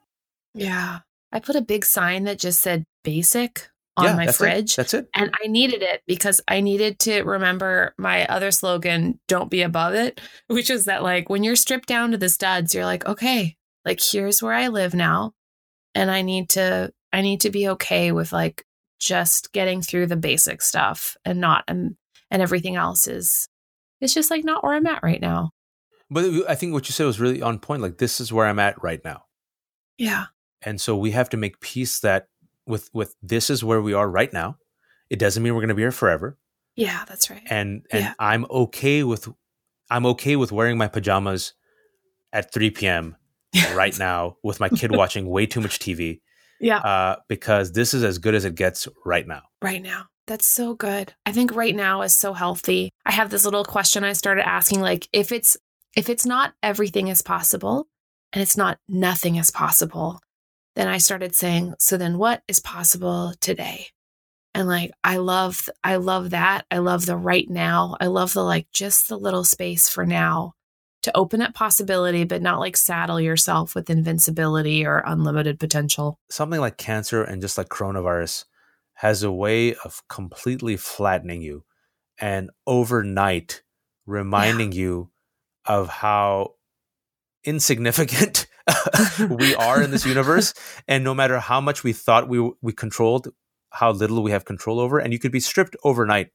Yeah. 0.54 1.00
I 1.32 1.40
put 1.40 1.56
a 1.56 1.62
big 1.62 1.86
sign 1.86 2.26
that 2.26 2.40
just 2.40 2.62
said 2.62 2.84
basic 3.04 3.70
on 3.98 4.06
yeah, 4.06 4.16
my 4.16 4.26
that's 4.26 4.38
fridge. 4.38 4.74
It. 4.74 4.78
That's 4.78 4.94
it. 4.94 5.08
And 5.16 5.32
I 5.44 5.48
needed 5.48 5.82
it 5.82 6.02
because 6.08 6.42
I 6.48 6.62
needed 6.62 7.00
to 7.00 7.24
remember 7.24 7.94
my 7.98 8.26
other 8.26 8.52
slogan, 8.52 9.20
don't 9.28 9.52
be 9.52 9.62
above 9.62 9.94
it, 9.94 10.22
which 10.48 10.70
is 10.70 10.86
that 10.86 11.04
like 11.04 11.30
when 11.30 11.44
you're 11.44 11.56
stripped 11.56 11.88
down 11.88 12.12
to 12.12 12.18
the 12.18 12.30
studs, 12.30 12.74
you're 12.74 12.86
like, 12.86 13.06
okay, 13.06 13.56
like 13.86 14.00
here's 14.02 14.42
where 14.42 14.54
I 14.54 14.68
live 14.68 14.94
now. 14.94 15.34
And 15.96 16.10
I 16.10 16.22
need 16.22 16.50
to 16.52 16.92
I 17.12 17.22
need 17.22 17.42
to 17.42 17.52
be 17.52 17.70
okay 17.70 18.12
with 18.12 18.32
like 18.32 18.66
just 19.00 19.52
getting 19.52 19.82
through 19.82 20.08
the 20.08 20.16
basic 20.16 20.62
stuff 20.62 21.16
and 21.26 21.40
not 21.40 21.64
and 21.68 21.96
and 22.32 22.42
everything 22.42 22.76
else 22.76 23.08
is 23.08 23.48
it's 24.02 24.14
just 24.14 24.32
like 24.32 24.44
not 24.44 24.64
where 24.64 24.74
I'm 24.74 24.88
at 24.88 25.04
right 25.04 25.22
now. 25.22 25.52
But 26.14 26.50
I 26.50 26.56
think 26.56 26.74
what 26.74 26.88
you 26.88 26.94
said 26.94 27.06
was 27.06 27.20
really 27.20 27.42
on 27.42 27.60
point. 27.60 27.82
Like 27.82 27.98
this 27.98 28.20
is 28.20 28.32
where 28.32 28.46
I'm 28.46 28.60
at 28.60 28.82
right 28.84 29.04
now. 29.04 29.24
Yeah 29.98 30.26
and 30.66 30.80
so 30.80 30.96
we 30.96 31.12
have 31.12 31.30
to 31.30 31.38
make 31.38 31.60
peace 31.60 32.00
that 32.00 32.28
with 32.66 32.90
with 32.94 33.16
this 33.22 33.50
is 33.50 33.64
where 33.64 33.82
we 33.82 33.94
are 33.94 34.10
right 34.10 34.34
now 34.34 34.58
it 35.10 35.20
doesn't 35.20 35.44
mean 35.44 35.54
we're 35.54 35.62
going 35.62 35.70
to 35.70 35.76
be 35.76 35.82
here 35.82 35.92
forever 35.92 36.38
yeah 36.76 37.04
that's 37.08 37.30
right 37.30 37.44
and 37.50 37.86
and 37.92 38.04
yeah. 38.04 38.14
i'm 38.20 38.46
okay 38.50 39.04
with 39.04 39.28
i'm 39.90 40.06
okay 40.06 40.36
with 40.36 40.52
wearing 40.52 40.78
my 40.78 40.88
pajamas 40.88 41.54
at 42.32 42.54
3 42.54 42.70
p.m 42.72 43.16
right 43.74 43.98
now 44.00 44.38
with 44.44 44.60
my 44.60 44.70
kid 44.70 44.96
watching 44.96 45.28
way 45.28 45.46
too 45.46 45.62
much 45.62 45.80
tv 45.80 46.22
Yeah. 46.60 46.78
Uh, 46.78 47.16
because 47.28 47.74
this 47.74 47.94
is 47.94 48.04
as 48.04 48.18
good 48.18 48.36
as 48.36 48.46
it 48.46 48.56
gets 48.56 48.88
right 49.06 49.28
now. 49.28 49.42
Right 49.62 49.84
now. 49.84 50.06
That's 50.28 50.46
so 50.46 50.74
good. 50.74 51.14
I 51.26 51.34
think 51.34 51.54
right 51.54 51.76
now 51.76 52.04
is 52.04 52.16
so 52.16 52.32
healthy. 52.32 52.90
I 53.06 53.12
have 53.12 53.30
this 53.30 53.44
little 53.44 53.66
question 53.66 54.06
I 54.06 54.14
started 54.14 54.48
asking 54.48 54.80
like 54.80 55.10
if 55.12 55.34
it's 55.34 55.58
if 55.96 56.10
it's 56.10 56.26
not 56.26 56.54
everything 56.64 57.08
is 57.08 57.22
possible 57.22 57.88
and 58.32 58.42
it's 58.42 58.58
not 58.58 58.80
nothing 58.88 59.36
is 59.36 59.52
possible, 59.52 60.20
then 60.76 60.88
I 60.88 60.98
started 60.98 61.36
saying, 61.36 61.76
so 61.80 61.98
then 61.98 62.18
what 62.18 62.42
is 62.48 62.60
possible 62.60 63.34
today? 63.40 63.88
And 64.56 64.68
like 64.68 64.92
I 65.04 65.18
love 65.18 65.70
I 65.84 65.96
love 65.98 66.32
that. 66.32 66.66
I 66.70 66.80
love 66.80 67.06
the 67.06 67.18
right 67.18 67.50
now. 67.50 67.96
I 68.00 68.08
love 68.08 68.34
the 68.34 68.44
like 68.44 68.68
just 68.72 69.08
the 69.08 69.18
little 69.18 69.44
space 69.44 69.90
for 69.90 70.06
now 70.06 70.54
to 71.02 71.16
open 71.18 71.42
up 71.42 71.54
possibility 71.54 72.24
but 72.24 72.42
not 72.42 72.60
like 72.60 72.78
saddle 72.78 73.20
yourself 73.20 73.76
with 73.76 73.90
invincibility 73.90 74.86
or 74.86 75.04
unlimited 75.06 75.60
potential. 75.60 76.20
Something 76.30 76.60
like 76.60 76.78
cancer 76.78 77.24
and 77.24 77.42
just 77.42 77.58
like 77.58 77.70
coronavirus 77.70 78.46
has 78.96 79.24
a 79.24 79.32
way 79.32 79.74
of 79.76 80.04
completely 80.08 80.78
flattening 80.78 81.42
you 81.42 81.64
and 82.20 82.52
overnight 82.68 83.64
reminding 84.06 84.72
yeah. 84.72 84.82
you 84.82 85.10
of 85.66 85.90
how 85.90 86.56
insignificant 87.44 88.48
we 89.30 89.56
are 89.56 89.82
in 89.82 89.92
this 89.92 90.06
universe 90.06 90.54
and 90.88 91.04
no 91.04 91.14
matter 91.14 91.40
how 91.40 91.60
much 91.60 91.84
we 91.84 91.94
thought 91.94 92.30
we 92.30 92.52
we 92.62 92.72
controlled 92.72 93.28
how 93.72 93.92
little 93.92 94.24
we 94.24 94.32
have 94.32 94.46
control 94.46 94.80
over 94.80 95.00
and 95.00 95.12
you 95.12 95.20
could 95.20 95.32
be 95.32 95.40
stripped 95.40 95.76
overnight 95.84 96.30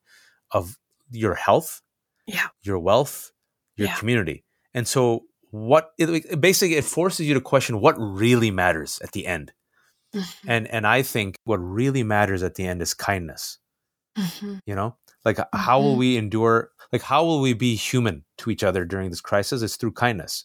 of 0.50 0.76
your 1.10 1.34
health 1.34 1.80
yeah 2.26 2.48
your 2.62 2.78
wealth 2.78 3.32
your 3.76 3.88
yeah. 3.88 3.94
community 3.94 4.44
and 4.74 4.86
so 4.86 5.24
what 5.50 5.92
it, 5.98 6.40
basically 6.40 6.76
it 6.76 6.84
forces 6.84 7.26
you 7.26 7.32
to 7.32 7.40
question 7.40 7.80
what 7.80 7.94
really 7.98 8.50
matters 8.50 8.98
at 9.02 9.12
the 9.12 9.26
end 9.26 9.52
mm-hmm. 10.14 10.50
and 10.50 10.66
and 10.68 10.86
i 10.86 11.00
think 11.00 11.36
what 11.44 11.56
really 11.56 12.02
matters 12.02 12.42
at 12.42 12.56
the 12.56 12.66
end 12.66 12.82
is 12.82 12.92
kindness 12.92 13.58
mm-hmm. 14.18 14.56
you 14.66 14.74
know 14.74 14.96
like 15.24 15.38
how 15.52 15.80
will 15.80 15.90
mm-hmm. 15.90 15.98
we 15.98 16.16
endure 16.16 16.70
like 16.92 17.02
how 17.02 17.24
will 17.24 17.40
we 17.40 17.52
be 17.52 17.74
human 17.74 18.24
to 18.38 18.50
each 18.50 18.64
other 18.64 18.84
during 18.84 19.10
this 19.10 19.20
crisis 19.20 19.62
it's 19.62 19.76
through 19.76 19.92
kindness 19.92 20.44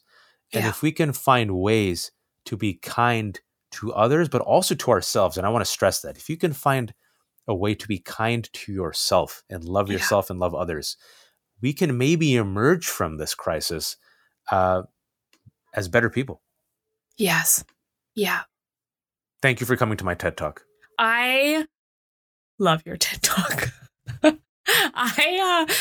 and 0.52 0.64
yeah. 0.64 0.70
if 0.70 0.82
we 0.82 0.92
can 0.92 1.12
find 1.12 1.58
ways 1.58 2.12
to 2.46 2.56
be 2.56 2.74
kind 2.74 3.40
to 3.72 3.92
others, 3.92 4.28
but 4.28 4.40
also 4.40 4.74
to 4.74 4.90
ourselves. 4.90 5.36
And 5.36 5.46
I 5.46 5.50
want 5.50 5.64
to 5.64 5.70
stress 5.70 6.00
that 6.02 6.16
if 6.16 6.30
you 6.30 6.36
can 6.36 6.52
find 6.52 6.94
a 7.46 7.54
way 7.54 7.74
to 7.74 7.88
be 7.88 7.98
kind 7.98 8.50
to 8.52 8.72
yourself 8.72 9.42
and 9.50 9.64
love 9.64 9.88
yeah. 9.88 9.94
yourself 9.94 10.30
and 10.30 10.38
love 10.38 10.54
others, 10.54 10.96
we 11.60 11.72
can 11.72 11.98
maybe 11.98 12.36
emerge 12.36 12.86
from 12.86 13.18
this 13.18 13.34
crisis 13.34 13.96
uh, 14.50 14.82
as 15.74 15.88
better 15.88 16.08
people. 16.08 16.40
Yes. 17.16 17.64
Yeah. 18.14 18.42
Thank 19.42 19.60
you 19.60 19.66
for 19.66 19.76
coming 19.76 19.96
to 19.98 20.04
my 20.04 20.14
TED 20.14 20.36
Talk. 20.36 20.62
I 20.98 21.66
love 22.58 22.82
your 22.86 22.96
TED 22.96 23.22
Talk. 23.22 23.72
I 25.04 25.66
uh, 25.68 25.74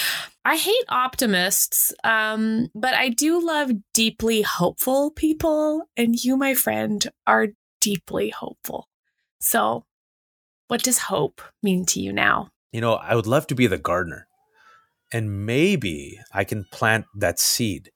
I 0.44 0.58
hate 0.58 0.86
optimists, 0.90 1.94
um, 2.04 2.68
but 2.76 2.94
I 2.94 3.08
do 3.10 3.44
love 3.46 3.72
deeply 3.94 4.42
hopeful 4.42 5.12
people, 5.12 5.84
and 5.96 6.22
you, 6.22 6.36
my 6.36 6.54
friend, 6.54 7.06
are 7.26 7.48
deeply 7.80 8.30
hopeful. 8.30 8.90
So, 9.40 9.86
what 10.68 10.84
does 10.84 10.98
hope 10.98 11.42
mean 11.62 11.86
to 11.88 12.02
you 12.02 12.12
now? 12.12 12.50
You 12.74 12.82
know, 12.82 12.96
I 12.96 13.16
would 13.16 13.28
love 13.28 13.48
to 13.48 13.56
be 13.56 13.68
the 13.68 13.78
gardener, 13.78 14.28
and 15.14 15.46
maybe 15.46 16.20
I 16.34 16.44
can 16.44 16.66
plant 16.72 17.06
that 17.16 17.40
seed 17.40 17.92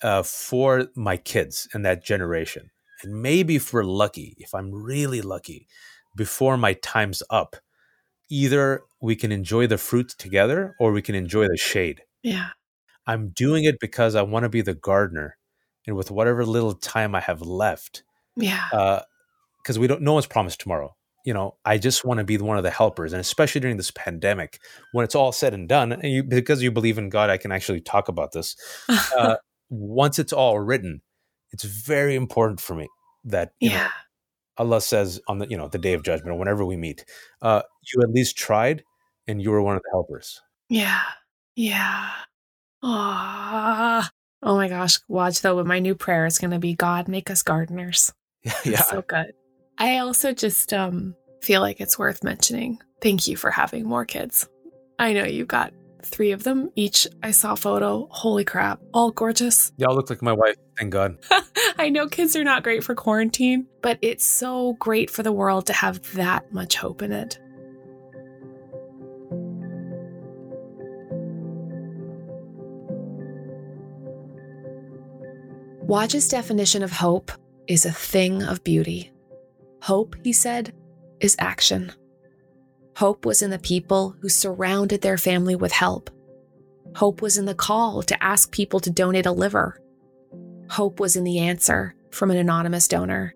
uh, 0.00 0.22
for 0.22 0.86
my 0.94 1.16
kids 1.16 1.66
and 1.74 1.84
that 1.84 2.04
generation. 2.04 2.70
And 3.02 3.20
maybe 3.20 3.56
if 3.56 3.72
we're 3.72 3.82
lucky, 3.82 4.36
if 4.38 4.54
I'm 4.54 4.72
really 4.72 5.22
lucky, 5.22 5.66
before 6.16 6.56
my 6.56 6.74
time's 6.74 7.24
up, 7.30 7.56
either 8.30 8.82
we 9.02 9.16
can 9.16 9.32
enjoy 9.32 9.66
the 9.66 9.78
fruit 9.78 10.08
together 10.16 10.74
or 10.80 10.92
we 10.92 11.02
can 11.02 11.14
enjoy 11.14 11.48
the 11.48 11.56
shade. 11.56 12.02
Yeah. 12.22 12.50
I'm 13.06 13.30
doing 13.30 13.64
it 13.64 13.80
because 13.80 14.14
I 14.14 14.22
want 14.22 14.44
to 14.44 14.48
be 14.48 14.62
the 14.62 14.74
gardener. 14.74 15.36
And 15.86 15.96
with 15.96 16.10
whatever 16.10 16.46
little 16.46 16.74
time 16.74 17.14
I 17.14 17.20
have 17.20 17.42
left, 17.42 18.04
yeah, 18.36 18.68
uh, 18.72 19.00
because 19.62 19.78
we 19.78 19.86
don't 19.86 20.02
no 20.02 20.12
one's 20.12 20.26
promised 20.26 20.60
tomorrow 20.60 20.94
you 21.24 21.32
know 21.32 21.56
i 21.64 21.78
just 21.78 22.04
want 22.04 22.18
to 22.18 22.24
be 22.24 22.36
one 22.38 22.56
of 22.56 22.62
the 22.62 22.70
helpers 22.70 23.12
and 23.12 23.20
especially 23.20 23.60
during 23.60 23.76
this 23.76 23.90
pandemic 23.92 24.58
when 24.92 25.04
it's 25.04 25.14
all 25.14 25.32
said 25.32 25.54
and 25.54 25.68
done 25.68 25.92
and 25.92 26.04
you, 26.04 26.22
because 26.22 26.62
you 26.62 26.70
believe 26.70 26.98
in 26.98 27.08
god 27.08 27.30
i 27.30 27.36
can 27.36 27.52
actually 27.52 27.80
talk 27.80 28.08
about 28.08 28.32
this 28.32 28.56
uh, 29.18 29.36
once 29.70 30.18
it's 30.18 30.32
all 30.32 30.58
written 30.58 31.00
it's 31.50 31.64
very 31.64 32.14
important 32.14 32.60
for 32.60 32.74
me 32.74 32.88
that 33.24 33.52
yeah 33.60 33.84
know, 33.84 33.88
allah 34.58 34.80
says 34.80 35.20
on 35.28 35.38
the 35.38 35.48
you 35.48 35.56
know 35.56 35.68
the 35.68 35.78
day 35.78 35.92
of 35.92 36.02
judgment 36.02 36.34
or 36.34 36.38
whenever 36.38 36.64
we 36.64 36.76
meet 36.76 37.04
uh, 37.42 37.62
you 37.92 38.02
at 38.02 38.10
least 38.10 38.36
tried 38.36 38.82
and 39.26 39.42
you 39.42 39.50
were 39.50 39.62
one 39.62 39.76
of 39.76 39.82
the 39.82 39.90
helpers 39.90 40.40
yeah 40.68 41.02
yeah 41.56 42.10
Aww. 42.84 44.08
oh 44.42 44.56
my 44.56 44.68
gosh 44.68 44.98
watch 45.08 45.40
though 45.40 45.56
but 45.56 45.66
my 45.66 45.78
new 45.78 45.94
prayer 45.94 46.26
is 46.26 46.38
going 46.38 46.50
to 46.50 46.58
be 46.58 46.74
god 46.74 47.08
make 47.08 47.30
us 47.30 47.42
gardeners 47.42 48.12
yeah 48.64 48.82
so 48.82 49.02
good 49.02 49.32
I 49.78 49.98
also 49.98 50.32
just 50.32 50.72
um, 50.72 51.16
feel 51.40 51.60
like 51.60 51.80
it's 51.80 51.98
worth 51.98 52.22
mentioning. 52.22 52.78
Thank 53.00 53.26
you 53.26 53.36
for 53.36 53.50
having 53.50 53.84
more 53.84 54.04
kids. 54.04 54.48
I 54.98 55.12
know 55.12 55.24
you've 55.24 55.48
got 55.48 55.72
three 56.02 56.32
of 56.32 56.44
them 56.44 56.70
each. 56.76 57.06
I 57.22 57.30
saw 57.30 57.54
a 57.54 57.56
photo. 57.56 58.06
Holy 58.10 58.44
crap, 58.44 58.80
all 58.94 59.10
gorgeous. 59.10 59.72
Y'all 59.76 59.94
look 59.94 60.10
like 60.10 60.22
my 60.22 60.32
wife. 60.32 60.56
Thank 60.78 60.92
God. 60.92 61.18
I 61.78 61.88
know 61.88 62.06
kids 62.06 62.36
are 62.36 62.44
not 62.44 62.62
great 62.62 62.84
for 62.84 62.94
quarantine, 62.94 63.66
but 63.82 63.98
it's 64.02 64.24
so 64.24 64.74
great 64.74 65.10
for 65.10 65.22
the 65.22 65.32
world 65.32 65.66
to 65.66 65.72
have 65.72 66.00
that 66.14 66.52
much 66.52 66.76
hope 66.76 67.02
in 67.02 67.12
it. 67.12 67.40
Waj's 75.92 76.26
definition 76.26 76.82
of 76.82 76.90
hope 76.90 77.30
is 77.66 77.84
a 77.84 77.92
thing 77.92 78.42
of 78.42 78.64
beauty. 78.64 79.12
Hope, 79.82 80.16
he 80.24 80.32
said, 80.32 80.72
is 81.20 81.36
action. 81.38 81.92
Hope 82.96 83.26
was 83.26 83.42
in 83.42 83.50
the 83.50 83.58
people 83.58 84.16
who 84.22 84.30
surrounded 84.30 85.02
their 85.02 85.18
family 85.18 85.54
with 85.54 85.70
help. 85.70 86.08
Hope 86.96 87.20
was 87.20 87.36
in 87.36 87.44
the 87.44 87.54
call 87.54 88.02
to 88.04 88.24
ask 88.24 88.50
people 88.50 88.80
to 88.80 88.90
donate 88.90 89.26
a 89.26 89.32
liver. 89.32 89.82
Hope 90.70 90.98
was 90.98 91.14
in 91.14 91.24
the 91.24 91.40
answer 91.40 91.94
from 92.10 92.30
an 92.30 92.38
anonymous 92.38 92.88
donor. 92.88 93.34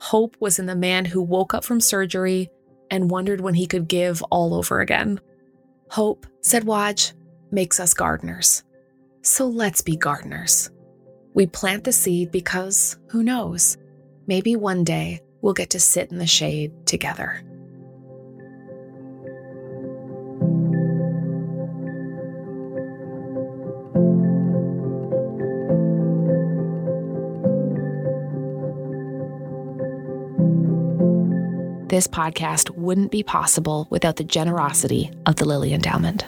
Hope 0.00 0.36
was 0.38 0.60
in 0.60 0.66
the 0.66 0.76
man 0.76 1.04
who 1.04 1.20
woke 1.20 1.52
up 1.52 1.64
from 1.64 1.80
surgery 1.80 2.48
and 2.92 3.10
wondered 3.10 3.40
when 3.40 3.54
he 3.54 3.66
could 3.66 3.88
give 3.88 4.22
all 4.30 4.54
over 4.54 4.80
again. 4.80 5.18
Hope, 5.90 6.28
said 6.42 6.62
Waj, 6.62 7.12
makes 7.50 7.80
us 7.80 7.92
gardeners. 7.92 8.62
So 9.22 9.48
let's 9.48 9.80
be 9.80 9.96
gardeners. 9.96 10.70
We 11.36 11.46
plant 11.46 11.84
the 11.84 11.92
seed 11.92 12.32
because, 12.32 12.96
who 13.08 13.22
knows, 13.22 13.76
maybe 14.26 14.56
one 14.56 14.84
day 14.84 15.20
we'll 15.42 15.52
get 15.52 15.68
to 15.70 15.78
sit 15.78 16.10
in 16.10 16.16
the 16.16 16.26
shade 16.26 16.72
together. 16.86 17.42
This 31.88 32.06
podcast 32.06 32.70
wouldn't 32.70 33.10
be 33.10 33.22
possible 33.22 33.86
without 33.90 34.16
the 34.16 34.24
generosity 34.24 35.10
of 35.26 35.36
the 35.36 35.44
Lilly 35.44 35.74
Endowment. 35.74 36.24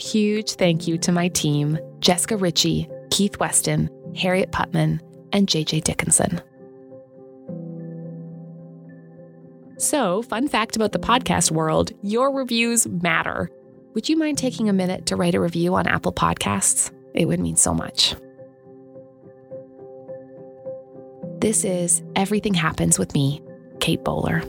Huge 0.00 0.52
thank 0.52 0.88
you 0.88 0.96
to 0.96 1.12
my 1.12 1.28
team 1.28 1.78
Jessica 2.00 2.38
Richie, 2.38 2.88
Keith 3.10 3.38
Weston, 3.38 3.90
Harriet 4.16 4.52
Putman, 4.52 5.00
and 5.32 5.46
JJ 5.46 5.84
Dickinson. 5.84 6.40
So, 9.78 10.22
fun 10.22 10.46
fact 10.46 10.76
about 10.76 10.92
the 10.92 10.98
podcast 10.98 11.50
world 11.50 11.92
your 12.02 12.34
reviews 12.34 12.86
matter. 12.86 13.50
Would 13.94 14.08
you 14.08 14.16
mind 14.16 14.38
taking 14.38 14.68
a 14.68 14.74
minute 14.74 15.06
to 15.06 15.16
write 15.16 15.34
a 15.34 15.40
review 15.40 15.74
on 15.74 15.86
Apple 15.86 16.12
Podcasts? 16.12 16.92
It 17.14 17.26
would 17.26 17.40
mean 17.40 17.56
so 17.56 17.74
much. 17.74 18.14
This 21.40 21.64
is 21.64 22.02
Everything 22.14 22.52
Happens 22.52 22.98
with 22.98 23.14
Me, 23.14 23.42
Kate 23.80 24.04
Bowler. 24.04 24.42